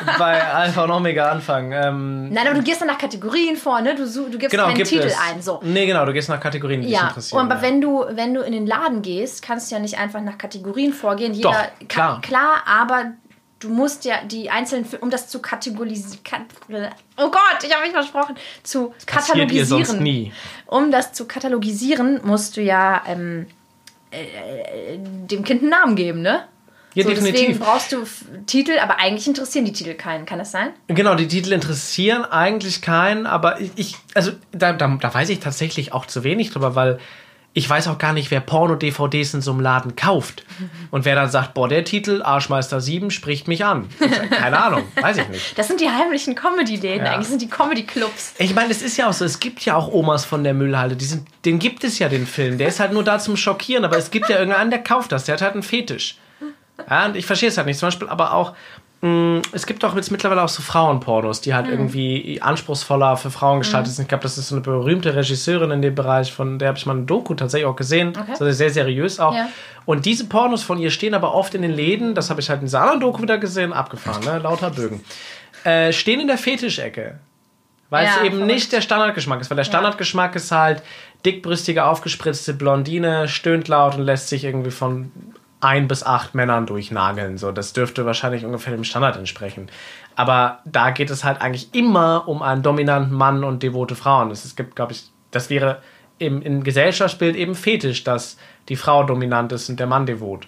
bei, 0.05 0.13
bei 0.19 0.43
Alpha 0.53 0.83
und 0.83 0.91
Omega 0.91 1.31
anfangen. 1.31 1.71
Ähm, 1.71 2.29
Nein, 2.29 2.45
aber 2.45 2.55
du 2.57 2.63
gehst 2.63 2.81
dann 2.81 2.88
nach 2.89 2.97
Kategorien 3.00 3.55
vor, 3.57 3.81
ne? 3.81 3.95
Du, 3.95 4.05
du 4.05 4.38
gibst 4.38 4.51
genau, 4.51 4.65
keinen 4.65 4.75
gibt 4.75 4.89
Titel 4.89 5.07
es. 5.07 5.17
ein. 5.17 5.41
So. 5.41 5.59
Nee, 5.63 5.88
genau, 5.88 6.05
du 6.05 6.13
gehst 6.13 6.29
nach 6.29 6.39
Kategorien, 6.39 6.81
die 6.81 6.88
dich 6.88 6.95
Ja, 6.95 7.07
interessieren. 7.07 7.41
aber 7.41 7.55
ja. 7.55 7.61
wenn 7.63 7.81
du, 7.81 8.05
wenn 8.11 8.33
du 8.35 8.41
in 8.41 8.51
den 8.51 8.67
Laden 8.67 9.01
gehst, 9.01 9.41
kannst 9.41 9.71
du 9.71 9.75
ja 9.75 9.81
nicht 9.81 9.97
einfach 9.97 10.21
nach 10.21 10.38
Kategorien 10.38 10.93
vorgehen. 10.93 11.33
Jeder, 11.33 11.50
Doch, 11.50 11.71
klar. 11.88 12.22
Klar, 12.22 12.63
aber 12.66 13.12
du 13.60 13.70
musst 13.70 14.06
ja 14.06 14.24
die 14.25 14.50
einzelnen, 14.50 14.86
um 15.01 15.10
das 15.10 15.28
zu 15.28 15.40
kategorisieren, 15.40 16.20
oh 17.18 17.30
Gott, 17.30 17.63
ich 17.63 17.72
habe 17.74 17.84
mich 17.84 17.92
versprochen, 17.92 18.36
zu 18.63 18.94
passiert 19.06 19.51
ihr 19.51 19.66
sonst 19.66 19.90
katalogisieren. 19.90 20.04
nie. 20.04 20.34
Um 20.66 20.92
das 20.92 21.13
zu 21.13 21.25
katalogisieren, 21.28 22.22
musst 22.24 22.58
du 22.58 22.62
ja 22.62 23.04
ähm, 23.08 23.46
äh, 24.12 24.98
dem 24.98 25.44
Kind 25.44 25.62
einen 25.62 25.70
Namen 25.72 25.96
geben, 25.96 26.22
ne? 26.22 26.46
Ja, 26.94 27.04
so, 27.04 27.10
deswegen 27.12 27.34
definitiv. 27.36 27.60
brauchst 27.66 27.92
du 27.94 28.04
Titel, 28.48 28.78
aber 28.78 29.00
eigentlich 29.00 29.25
interessieren 29.25 29.63
die 29.63 29.72
Titel 29.72 29.94
keinen. 29.94 30.25
Kann 30.25 30.40
das 30.40 30.51
sein? 30.51 30.72
Genau, 30.88 31.16
die 31.16 31.28
Titel 31.30 31.54
interessieren 31.54 32.25
eigentlich 32.25 32.82
keinen, 32.82 33.25
aber 33.25 33.62
ich- 33.62 33.72
ich, 33.78 33.96
also 34.13 34.32
da, 34.51 34.74
da, 34.74 34.88
da 35.00 35.13
weiß 35.13 35.30
ich 35.30 35.40
tatsächlich 35.40 35.94
auch 35.94 36.06
zu 36.06 36.25
wenig 36.25 36.51
drüber, 36.51 36.75
weil 36.75 37.00
ich 37.53 37.70
weiß 37.70 37.89
auch 37.89 37.98
gar 37.98 38.13
nicht, 38.13 38.31
wer 38.31 38.39
Porno-DVDs 38.39 39.34
in 39.34 39.41
so 39.41 39.51
einem 39.51 39.60
Laden 39.60 39.96
kauft. 39.98 40.46
Und 40.89 41.03
wer 41.03 41.15
dann 41.15 41.29
sagt, 41.29 41.53
boah, 41.53 41.67
der 41.67 41.84
Titel 41.84 42.22
Arschmeister 42.24 42.79
7 42.79 43.12
spricht 43.12 43.48
mich 43.50 43.65
an. 43.65 43.89
Sag, 44.00 44.31
Keine 44.31 44.63
Ahnung, 44.63 44.84
weiß 45.01 45.17
ich 45.17 45.27
nicht. 45.27 45.58
Das 45.60 45.67
sind 45.67 45.81
die 45.81 45.89
heimlichen 45.89 46.34
Comedy-Läden, 46.36 47.05
Ja. 47.05 47.13
eigentlich 47.13 47.27
sind 47.27 47.41
die 47.41 47.50
Comedy-Clubs. 47.50 48.36
Ich 48.38 48.55
meine, 48.55 48.72
es 48.72 48.81
ist 48.81 48.96
ja 48.96 49.10
auch 49.10 49.13
so, 49.13 49.25
es 49.25 49.39
gibt 49.41 49.65
ja 49.65 49.75
auch 49.75 49.91
Omas 49.91 50.24
von 50.24 50.43
der 50.46 50.53
Müllhalde, 50.53 50.96
die 50.96 51.03
sind, 51.05 51.27
den 51.43 51.60
gibt 51.60 51.84
es 51.84 52.00
ja, 52.00 52.08
den 52.08 52.25
Film. 52.25 52.58
Der 52.58 52.70
ist 52.70 52.79
halt 52.79 52.93
nur 52.93 53.03
da 53.03 53.20
zum 53.20 53.36
Schockieren, 53.36 53.84
aber 53.84 53.98
es 53.98 54.12
gibt 54.12 54.29
ja 54.29 54.38
irgendeinen, 54.39 54.70
der 54.72 54.81
kauft 54.84 55.12
das, 55.12 55.25
der 55.25 55.34
hat 55.34 55.41
halt 55.41 55.53
einen 55.53 55.63
Fetisch. 55.63 56.17
Ja, 56.89 57.05
und 57.05 57.15
ich 57.15 57.25
verstehe 57.25 57.50
es 57.50 57.58
halt 57.58 57.67
nicht. 57.67 57.77
Zum 57.79 57.88
Beispiel 57.88 58.08
aber 58.10 58.34
auch, 58.34 58.53
es 59.03 59.65
gibt 59.65 59.81
doch 59.81 59.96
jetzt 59.96 60.12
mittlerweile 60.12 60.43
auch 60.43 60.50
so 60.50 60.62
Frauenpornos, 60.62 61.41
die 61.41 61.55
halt 61.55 61.67
irgendwie 61.67 62.39
anspruchsvoller 62.39 63.17
für 63.17 63.31
Frauen 63.31 63.60
gestaltet 63.60 63.93
sind. 63.93 64.03
Ich 64.03 64.10
glaube, 64.10 64.22
das 64.22 64.38
ist 64.38 64.50
so 64.50 64.55
eine 64.55 64.62
berühmte 64.62 65.15
Regisseurin 65.15 65.72
in 65.72 65.81
dem 65.81 65.96
Bereich, 65.96 66.31
von 66.31 66.60
der 66.60 66.67
habe 66.67 66.77
ich 66.77 66.86
mal 66.86 66.96
eine 66.96 67.05
Doku 67.05 67.34
tatsächlich 67.34 67.67
auch 67.67 67.75
gesehen. 67.75 68.10
Okay. 68.10 68.31
Also 68.31 68.51
sehr 68.51 68.70
seriös 68.70 69.20
auch. 69.20 69.34
Ja. 69.34 69.50
Und 69.86 70.05
diese 70.05 70.25
Pornos 70.27 70.62
von 70.62 70.77
ihr 70.77 70.91
stehen 70.91 71.15
aber 71.15 71.34
oft 71.34 71.55
in 71.55 71.63
den 71.63 71.72
Läden, 71.72 72.13
das 72.13 72.29
habe 72.29 72.41
ich 72.41 72.50
halt 72.51 72.60
in 72.60 72.67
dieser 72.67 72.81
anderen 72.81 73.00
Doku 73.00 73.24
wieder 73.24 73.39
gesehen, 73.39 73.74
abgefahren, 73.74 74.24
ne? 74.24 74.38
lauter 74.38 74.70
Bögen, 74.70 75.03
äh, 75.63 75.91
stehen 75.91 76.20
in 76.20 76.27
der 76.27 76.38
Fetischecke. 76.38 77.17
Weil 77.89 78.05
Ja, 78.05 78.12
es 78.20 78.25
eben 78.25 78.36
verrückt. 78.38 78.53
nicht 78.53 78.72
der 78.72 78.81
Standardgeschmack 78.81 79.41
ist. 79.41 79.50
Weil 79.50 79.58
der 79.58 79.63
Standardgeschmack 79.63 80.36
ist 80.36 80.51
halt 80.51 80.84
dickbrüstige, 81.25 81.86
aufgespritzte 81.86 82.53
Blondine, 82.53 83.27
stöhnt 83.27 83.67
laut 83.67 83.96
und 83.96 84.03
lässt 84.03 84.29
sich 84.29 84.43
irgendwie 84.46 84.72
von 84.72 85.12
ein 85.62 85.88
bis 85.88 86.03
acht 86.03 86.36
Männern 86.36 86.65
durchnageln. 86.65 87.38
So, 87.38 87.51
das 87.51 87.74
dürfte 87.74 88.06
wahrscheinlich 88.06 88.44
ungefähr 88.44 88.74
dem 88.74 88.84
Standard 88.84 89.15
entsprechen. 89.15 89.70
Aber 90.15 90.60
da 90.65 90.89
geht 90.91 91.10
es 91.10 91.24
halt 91.24 91.39
eigentlich 91.41 91.74
immer 91.74 92.27
um 92.27 92.41
einen 92.41 92.63
dominanten 92.63 93.15
Mann 93.15 93.44
und 93.44 93.63
devote 93.63 93.96
Frauen. 93.96 94.32
Es 94.32 94.56
gibt, 94.56 94.75
glaube 94.75 94.91
ich, 94.91 95.10
das 95.30 95.50
wäre 95.50 95.82
im, 96.18 96.41
im 96.41 96.63
Gesellschaftsbild 96.63 97.36
eben 97.36 97.56
fetisch, 97.56 98.03
dass 98.03 98.38
die 98.70 98.75
Frau 98.75 99.03
dominant 99.03 99.51
ist 99.51 99.70
und 99.70 99.80
der 99.80 99.88
Mann 99.88 100.06
devot. 100.06 100.48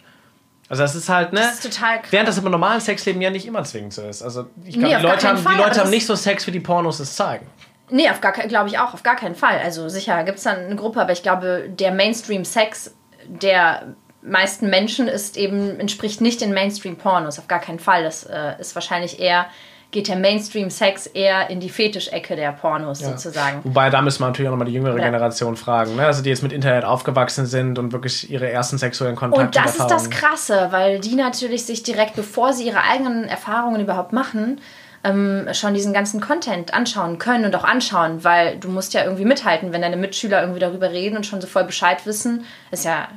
Also 0.70 0.84
das 0.84 0.96
ist 0.96 1.10
halt, 1.10 1.34
ne? 1.34 1.42
Das 1.42 1.56
ist 1.56 1.64
total 1.64 2.00
krass. 2.00 2.12
Während 2.12 2.28
das 2.28 2.38
im 2.38 2.46
normalen 2.46 2.82
Sexleben 2.82 3.22
ja 3.22 3.30
nicht 3.30 3.46
immer 3.46 3.64
zwingend 3.64 3.94
so 3.94 4.02
ist. 4.02 4.24
Also 4.24 4.48
ich 4.64 4.74
glaube, 4.74 4.96
Nee, 4.96 5.00
die 5.00 5.04
Leute, 5.04 5.28
haben, 5.28 5.38
Fall, 5.38 5.56
die 5.56 5.60
aber 5.60 5.70
Leute 5.70 5.82
haben 5.82 5.90
nicht 5.90 6.06
so 6.06 6.16
Sex, 6.16 6.48
wie 6.48 6.52
die 6.52 6.60
Pornos 6.60 7.00
es 7.00 7.16
zeigen. 7.16 7.46
Nee, 7.90 8.10
auf 8.10 8.22
gar 8.22 8.32
glaube 8.32 8.70
ich 8.70 8.80
auch, 8.80 8.94
auf 8.94 9.04
gar 9.04 9.16
keinen 9.16 9.36
Fall. 9.36 9.60
Also 9.64 9.90
sicher 9.90 10.24
gibt 10.24 10.38
es 10.40 10.44
dann 10.44 10.58
eine 10.58 10.76
Gruppe, 10.76 11.02
aber 11.02 11.12
ich 11.12 11.22
glaube, 11.22 11.70
der 11.70 11.92
Mainstream-Sex 11.92 12.96
der 13.28 13.96
meisten 14.24 14.70
Menschen 14.70 15.08
ist 15.08 15.38
eben, 15.38 15.80
entspricht 15.80 16.22
nicht 16.22 16.42
den 16.42 16.54
Mainstream-Pornos, 16.54 17.40
auf 17.40 17.48
gar 17.48 17.60
keinen 17.60 17.80
Fall. 17.80 18.04
Das 18.04 18.24
äh, 18.24 18.54
ist 18.60 18.76
wahrscheinlich 18.76 19.20
eher, 19.20 19.46
geht 19.92 20.08
der 20.08 20.16
Mainstream-Sex 20.16 21.08
eher 21.08 21.50
in 21.50 21.60
die 21.60 21.70
Fetischecke 21.70 22.36
der 22.36 22.52
Pornos 22.52 23.00
sozusagen. 23.00 23.60
Wobei, 23.64 23.90
da 23.90 24.02
müssen 24.02 24.22
wir 24.22 24.28
natürlich 24.28 24.50
auch 24.50 24.54
nochmal 24.54 24.68
die 24.68 24.74
jüngere 24.74 24.98
Ja. 24.98 25.06
Generation 25.06 25.56
fragen, 25.56 25.96
ne? 25.96 26.06
also 26.06 26.24
die 26.24 26.30
jetzt 26.30 26.42
mit 26.42 26.52
Internet 26.52 26.84
aufgewachsen 26.84 27.46
sind 27.46 27.78
und 27.78 27.92
wirklich 27.92 28.30
ihre 28.30 28.50
ersten 28.50 28.78
sexuellen 28.78 29.16
Kontakte 29.16 29.46
Und 29.46 29.56
das 29.56 29.78
ist 29.78 29.88
das 29.88 30.10
Krasse, 30.10 30.70
weil 30.72 31.00
die 31.00 31.16
natürlich 31.16 31.66
sich 31.66 31.84
direkt, 31.84 32.16
bevor 32.16 32.54
sie 32.54 32.66
ihre 32.66 32.82
eigenen 32.84 33.26
Erfahrungen 33.26 33.82
überhaupt 33.82 34.14
machen, 34.14 34.60
ähm, 35.04 35.48
schon 35.52 35.74
diesen 35.74 35.94
ganzen 35.94 36.22
Content 36.22 36.74
anschauen 36.74 37.18
können 37.18 37.46
und 37.46 37.56
auch 37.56 37.66
anschauen, 37.66 38.24
weil 38.24 38.58
du 38.58 38.70
musst 38.70 38.94
ja 38.94 39.04
irgendwie 39.04 39.26
mithalten, 39.26 39.74
wenn 39.74 39.82
deine 39.82 39.98
Mitschüler 39.98 40.42
irgendwie 40.42 40.62
darüber 40.62 40.92
reden 40.92 41.18
und 41.18 41.26
schon 41.26 41.42
so 41.42 41.48
voll 41.48 41.66
Bescheid 41.66 42.06
wissen, 42.06 42.46
ist 42.72 42.86
ja 42.86 43.10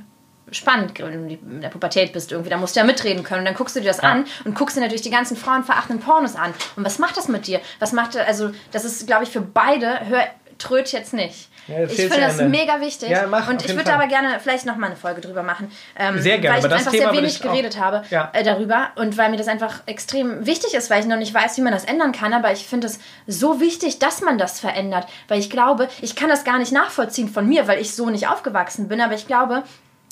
spannend, 0.53 0.99
wenn 0.99 1.29
du 1.29 1.35
in 1.35 1.61
der 1.61 1.69
Pubertät 1.69 2.13
bist 2.13 2.31
irgendwie, 2.33 2.51
da 2.51 2.57
musst 2.57 2.77
du 2.77 2.81
ja 2.81 2.87
mitreden 2.87 3.23
können 3.25 3.41
und 3.41 3.45
dann 3.47 3.55
guckst 3.55 3.75
du 3.77 3.81
dir 3.81 3.89
das 3.89 4.03
Ja. 4.03 4.11
an 4.13 4.27
und 4.45 4.55
guckst 4.55 4.77
dir 4.77 4.81
natürlich 4.81 5.03
die 5.03 5.11
ganzen 5.11 5.37
frauenverachtenden 5.37 6.05
Pornos 6.05 6.37
an. 6.37 6.55
Und 6.77 6.85
was 6.85 6.99
macht 6.99 7.17
das 7.17 7.29
mit 7.29 7.47
dir? 7.47 7.61
Was 7.81 7.93
macht, 7.93 8.17
also 8.17 8.51
das 8.73 8.85
ist, 8.85 9.07
glaube 9.07 9.25
ich, 9.25 9.31
für 9.31 9.41
beide, 9.41 10.07
hör, 10.09 10.23
tröt 10.59 10.93
jetzt 10.93 11.13
nicht. 11.13 11.49
Ja, 11.69 11.83
ich 11.83 11.97
finde 11.97 12.21
das 12.21 12.41
mega 12.41 12.81
wichtig. 12.81 13.09
Ja, 13.11 13.27
mach, 13.27 13.49
und 13.49 13.65
ich 13.65 13.75
würde 13.75 13.93
aber 13.93 14.07
gerne 14.07 14.39
vielleicht 14.41 14.67
noch 14.67 14.77
mal 14.77 14.87
eine 14.87 14.95
Folge 14.95 15.21
drüber 15.21 15.43
machen. 15.43 15.69
Ähm, 15.99 16.17
Sehr 16.23 16.39
gerne, 16.39 16.55
Weil 16.55 16.59
ich 16.61 16.65
aber 16.65 16.69
das 16.77 16.79
einfach 16.87 16.93
Thema 16.93 17.11
sehr 17.11 17.21
wenig 17.21 17.35
ich 17.35 17.45
auch- 17.45 17.51
geredet 17.51 17.81
habe 17.81 18.03
Ja. 18.11 18.31
äh, 18.35 18.45
darüber 18.45 18.91
und 18.95 19.19
weil 19.19 19.31
mir 19.31 19.37
das 19.37 19.49
einfach 19.49 19.81
extrem 19.87 20.47
wichtig 20.47 20.75
ist, 20.75 20.89
weil 20.91 21.01
ich 21.01 21.07
noch 21.07 21.17
nicht 21.17 21.35
weiß, 21.35 21.57
wie 21.57 21.63
man 21.63 21.73
das 21.73 21.85
ändern 21.85 22.13
kann. 22.13 22.33
Aber 22.33 22.53
ich 22.53 22.69
finde 22.69 22.87
es 22.87 23.01
so 23.27 23.61
wichtig, 23.61 23.99
dass 23.99 24.21
man 24.21 24.39
das 24.39 24.61
verändert. 24.61 25.09
Weil 25.27 25.41
ich 25.41 25.51
glaube, 25.51 25.89
ich 26.01 26.15
kann 26.15 26.29
das 26.29 26.45
gar 26.45 26.59
nicht 26.59 26.71
nachvollziehen 26.71 27.29
von 27.29 27.49
mir, 27.49 27.67
weil 27.67 27.81
ich 27.81 27.97
so 27.97 28.09
nicht 28.11 28.29
aufgewachsen 28.29 28.87
bin. 28.87 29.01
Aber 29.01 29.15
ich 29.15 29.27
glaube, 29.27 29.65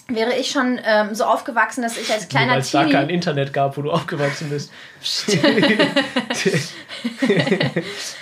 wäre 0.09 0.35
ich 0.35 0.51
schon 0.51 0.81
ähm, 0.85 1.15
so 1.15 1.25
aufgewachsen, 1.25 1.83
dass 1.83 1.97
ich 1.97 2.13
als 2.13 2.29
kleiner 2.29 2.53
weil 2.53 2.61
es 2.61 2.71
da 2.71 2.85
kein. 2.85 3.09
Internet 3.09 3.53
gab, 3.53 3.77
wo 3.77 3.83
du 3.83 3.91
aufgewachsen 3.91 4.51
bist. 4.51 4.71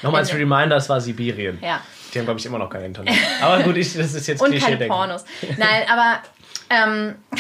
Nochmal 0.03 0.21
als 0.21 0.33
Reminder, 0.35 0.77
es 0.77 0.89
war 0.89 1.01
Sibirien. 1.01 1.59
Ja. 1.61 1.81
Die 2.13 2.19
haben, 2.19 2.27
glaube 2.27 2.41
ich, 2.41 2.47
immer 2.47 2.59
noch 2.59 2.71
kein 2.71 2.85
Internet. 2.85 3.15
Aber 3.41 3.63
gut, 3.63 3.77
ich, 3.77 3.95
das 3.95 4.15
ist 4.15 4.27
jetzt 4.27 4.43
Und 4.43 4.57
keine. 4.59 4.87
Pornos. 4.87 5.25
Nein, 5.57 5.85
aber. 5.91 6.21
Ähm, 6.71 7.17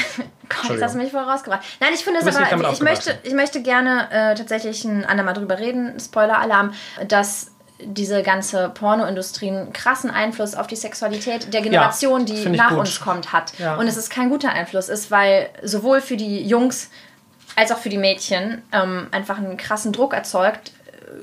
Gott, 0.48 0.72
jetzt 0.72 0.83
hast 0.83 0.94
du 0.94 0.98
mich 0.98 1.11
voll 1.11 1.22
rausgebracht. 1.22 1.62
Nein, 1.81 1.90
ich 1.94 2.05
finde 2.05 2.20
es 2.20 2.37
aber. 2.37 2.72
Ich 2.72 2.81
möchte, 2.81 3.18
ich 3.22 3.33
möchte 3.33 3.62
gerne 3.62 4.09
äh, 4.11 4.35
tatsächlich 4.35 4.85
ein 4.85 5.05
andermal 5.05 5.35
drüber 5.35 5.59
reden, 5.59 5.98
Spoiler-Alarm, 5.98 6.74
dass 7.09 7.52
diese 7.85 8.23
ganze 8.23 8.68
Pornoindustrie 8.68 9.49
einen 9.49 9.73
krassen 9.73 10.11
Einfluss 10.11 10.55
auf 10.55 10.66
die 10.66 10.77
Sexualität 10.77 11.53
der 11.53 11.62
Generation, 11.62 12.27
die 12.27 12.37
finde 12.37 12.53
ich 12.53 12.59
nach 12.59 12.71
gut. 12.71 12.81
uns 12.81 13.01
kommt, 13.01 13.33
hat. 13.33 13.59
Ja. 13.59 13.77
Und 13.77 13.87
es 13.87 13.97
ist 13.97 14.11
kein 14.11 14.31
guter 14.31 14.51
Einfluss 14.51 14.88
ist, 14.88 15.11
weil 15.11 15.49
sowohl 15.62 16.01
für 16.01 16.16
die 16.16 16.47
Jungs 16.47 16.90
als 17.57 17.71
auch 17.71 17.79
für 17.79 17.88
die 17.88 17.99
Mädchen 17.99 18.62
ähm, 18.73 19.09
einfach 19.11 19.38
einen 19.38 19.57
krassen 19.57 19.92
Druck 19.92 20.14
erzeugt, 20.14 20.73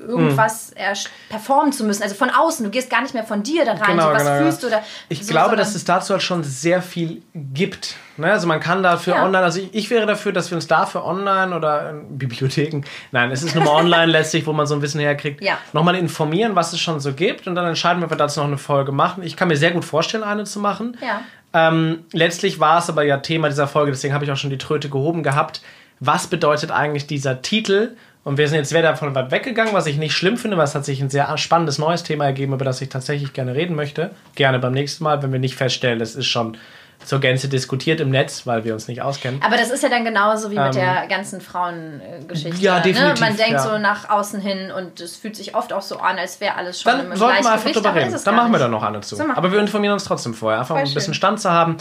irgendwas 0.06 0.70
erst 0.70 1.10
performen 1.28 1.72
zu 1.72 1.84
müssen. 1.84 2.02
Also 2.02 2.14
von 2.14 2.30
außen, 2.30 2.64
du 2.64 2.70
gehst 2.70 2.90
gar 2.90 3.02
nicht 3.02 3.14
mehr 3.14 3.24
von 3.24 3.42
dir 3.42 3.64
da 3.64 3.72
rein, 3.72 3.92
Genau, 3.96 4.08
so 4.08 4.14
was 4.14 4.22
genau, 4.24 4.38
fühlst 4.38 4.62
du 4.62 4.66
genau. 4.68 4.78
oder 4.78 4.86
Ich 5.08 5.24
so, 5.26 5.30
glaube, 5.32 5.56
dass 5.56 5.74
es 5.74 5.84
dazu 5.84 6.12
halt 6.14 6.22
schon 6.22 6.42
sehr 6.44 6.82
viel 6.82 7.22
gibt. 7.34 7.96
Ne? 8.16 8.30
Also 8.30 8.46
man 8.46 8.60
kann 8.60 8.82
dafür 8.82 9.14
Ja. 9.16 9.24
online, 9.24 9.44
also 9.44 9.60
ich, 9.60 9.74
ich 9.74 9.90
wäre 9.90 10.06
dafür, 10.06 10.32
dass 10.32 10.50
wir 10.50 10.56
uns 10.56 10.66
dafür 10.66 11.04
online 11.04 11.54
oder 11.54 11.90
in 11.90 12.18
Bibliotheken, 12.18 12.82
nein, 13.12 13.30
es 13.30 13.42
ist 13.42 13.54
nur 13.54 13.64
mal 13.64 13.74
online 13.74 14.06
letztlich, 14.12 14.46
wo 14.46 14.52
man 14.52 14.66
so 14.66 14.74
ein 14.74 14.82
Wissen 14.82 15.00
herkriegt, 15.00 15.42
Ja. 15.42 15.58
nochmal 15.72 15.94
informieren, 15.96 16.54
was 16.54 16.72
es 16.72 16.80
schon 16.80 17.00
so 17.00 17.12
gibt 17.12 17.46
und 17.46 17.54
dann 17.54 17.66
entscheiden 17.66 18.00
wir, 18.00 18.04
ob 18.06 18.10
wir 18.10 18.16
dazu 18.16 18.40
noch 18.40 18.46
eine 18.46 18.58
Folge 18.58 18.92
machen. 18.92 19.22
Ich 19.22 19.36
kann 19.36 19.48
mir 19.48 19.56
sehr 19.56 19.70
gut 19.70 19.84
vorstellen, 19.84 20.22
eine 20.24 20.44
zu 20.44 20.60
machen. 20.60 20.96
Ja. 21.00 21.20
Ähm, 21.52 22.04
letztlich 22.12 22.60
war 22.60 22.78
es 22.78 22.88
aber 22.88 23.02
ja 23.02 23.16
Thema 23.16 23.48
dieser 23.48 23.66
Folge, 23.66 23.90
deswegen 23.90 24.14
habe 24.14 24.24
ich 24.24 24.30
auch 24.30 24.36
schon 24.36 24.50
die 24.50 24.58
Tröte 24.58 24.88
gehoben 24.88 25.22
gehabt. 25.22 25.62
Was 25.98 26.28
bedeutet 26.28 26.70
eigentlich 26.70 27.06
dieser 27.06 27.42
Titel? 27.42 27.96
Und 28.22 28.36
wir 28.36 28.48
sind 28.48 28.58
jetzt 28.58 28.68
sehr 28.68 28.82
davon 28.82 29.14
weit 29.14 29.30
weggegangen, 29.30 29.72
was 29.72 29.86
ich 29.86 29.96
nicht 29.96 30.12
schlimm 30.12 30.36
finde, 30.36 30.56
weil 30.56 30.64
es 30.64 30.74
hat 30.74 30.84
sich 30.84 31.00
ein 31.00 31.08
sehr 31.08 31.36
spannendes 31.38 31.78
neues 31.78 32.02
Thema 32.02 32.26
ergeben, 32.26 32.52
über 32.52 32.64
das 32.64 32.80
ich 32.82 32.90
tatsächlich 32.90 33.32
gerne 33.32 33.54
reden 33.54 33.74
möchte. 33.74 34.10
Gerne 34.34 34.58
beim 34.58 34.72
nächsten 34.72 35.04
Mal, 35.04 35.22
wenn 35.22 35.32
wir 35.32 35.38
nicht 35.38 35.56
feststellen, 35.56 36.00
es 36.00 36.16
ist 36.16 36.26
schon 36.26 36.58
zur 37.04 37.18
Gänze 37.18 37.48
diskutiert 37.48 38.00
im 38.00 38.10
Netz, 38.10 38.46
weil 38.46 38.64
wir 38.64 38.74
uns 38.74 38.88
nicht 38.88 39.00
auskennen. 39.00 39.40
Aber 39.42 39.56
das 39.56 39.70
ist 39.70 39.82
ja 39.82 39.88
dann 39.88 40.04
genauso 40.04 40.50
wie 40.50 40.56
mit 40.56 40.66
Ähm, 40.66 40.72
der 40.72 41.06
ganzen 41.08 41.40
Frauengeschichte. 41.40 42.60
ja, 42.60 42.80
definitiv, 42.80 43.20
Ne? 43.20 43.26
Man 43.26 43.36
denkt 43.36 43.52
ja. 43.52 43.58
so 43.58 43.78
nach 43.78 44.10
außen 44.10 44.40
hin 44.40 44.70
und 44.70 45.00
es 45.00 45.16
fühlt 45.16 45.34
sich 45.34 45.54
oft 45.54 45.72
auch 45.72 45.82
so 45.82 45.98
an, 45.98 46.18
als 46.18 46.40
wäre 46.40 46.56
alles 46.56 46.82
schon 46.82 46.92
Dann 46.92 47.10
im 47.12 47.16
sollten 47.16 47.42
wir 47.42 47.52
einfach 47.52 47.72
drüber 47.72 47.94
reden. 47.94 48.14
Dann 48.22 48.34
machen 48.34 48.52
wir 48.52 48.58
da 48.58 48.68
noch 48.68 48.82
eine 48.82 49.00
zu. 49.00 49.16
So 49.16 49.24
aber 49.34 49.50
wir 49.50 49.60
informieren 49.60 49.94
uns 49.94 50.04
trotzdem 50.04 50.34
vorher, 50.34 50.60
einfach 50.60 50.74
um 50.74 50.82
ein 50.82 50.92
bisschen. 50.92 51.14
Stand 51.14 51.40
zu 51.40 51.50
haben. 51.50 51.78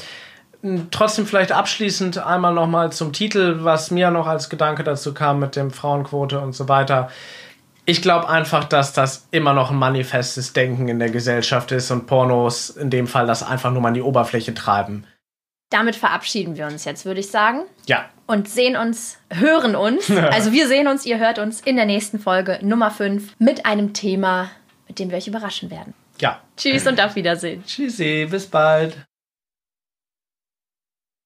Trotzdem 0.91 1.25
vielleicht 1.25 1.51
abschließend 1.51 2.17
einmal 2.17 2.53
nochmal 2.53 2.91
zum 2.91 3.13
Titel, 3.13 3.59
was 3.61 3.91
mir 3.91 4.11
noch 4.11 4.27
als 4.27 4.49
Gedanke 4.49 4.83
dazu 4.83 5.13
kam 5.13 5.39
mit 5.39 5.55
dem 5.55 5.71
Frauenquote 5.71 6.39
und 6.39 6.53
so 6.53 6.67
weiter. 6.67 7.09
Ich 7.85 8.01
glaube 8.01 8.29
einfach, 8.29 8.65
dass 8.65 8.93
das 8.93 9.27
immer 9.31 9.53
noch 9.53 9.71
ein 9.71 9.77
manifestes 9.77 10.53
Denken 10.53 10.89
in 10.89 10.99
der 10.99 11.09
Gesellschaft 11.09 11.71
ist 11.71 11.91
und 11.91 12.07
Pornos 12.07 12.69
in 12.69 12.89
dem 12.89 13.07
Fall 13.07 13.25
das 13.25 13.41
einfach 13.41 13.71
nur 13.71 13.81
mal 13.81 13.89
an 13.89 13.93
die 13.93 14.01
Oberfläche 14.01 14.53
treiben. 14.53 15.05
Damit 15.69 15.95
verabschieden 15.95 16.57
wir 16.57 16.67
uns 16.67 16.83
jetzt, 16.83 17.05
würde 17.05 17.19
ich 17.19 17.31
sagen. 17.31 17.61
Ja, 17.87 18.05
und 18.29 18.47
sehen 18.47 18.77
uns, 18.77 19.17
hören 19.31 19.75
uns. 19.75 20.07
Also 20.31 20.51
wir 20.51 20.67
sehen 20.67 20.87
uns, 20.87 21.03
ihr 21.03 21.17
hört 21.17 21.39
uns 21.39 21.61
in 21.61 21.75
der 21.75 21.85
nächsten 21.85 22.19
Folge 22.19 22.59
Nummer 22.61 22.91
5 22.91 23.33
mit 23.39 23.65
einem 23.65 23.93
Thema, 23.93 24.51
mit 24.87 24.99
dem 24.99 25.09
wir 25.09 25.17
euch 25.17 25.27
überraschen 25.27 25.71
werden. 25.71 25.95
Ja. 26.21 26.39
Tschüss 26.55 26.85
und 26.85 27.01
auf 27.01 27.15
Wiedersehen. 27.15 27.63
Tschüssi, 27.65 28.27
bis 28.29 28.45
bald. 28.45 28.95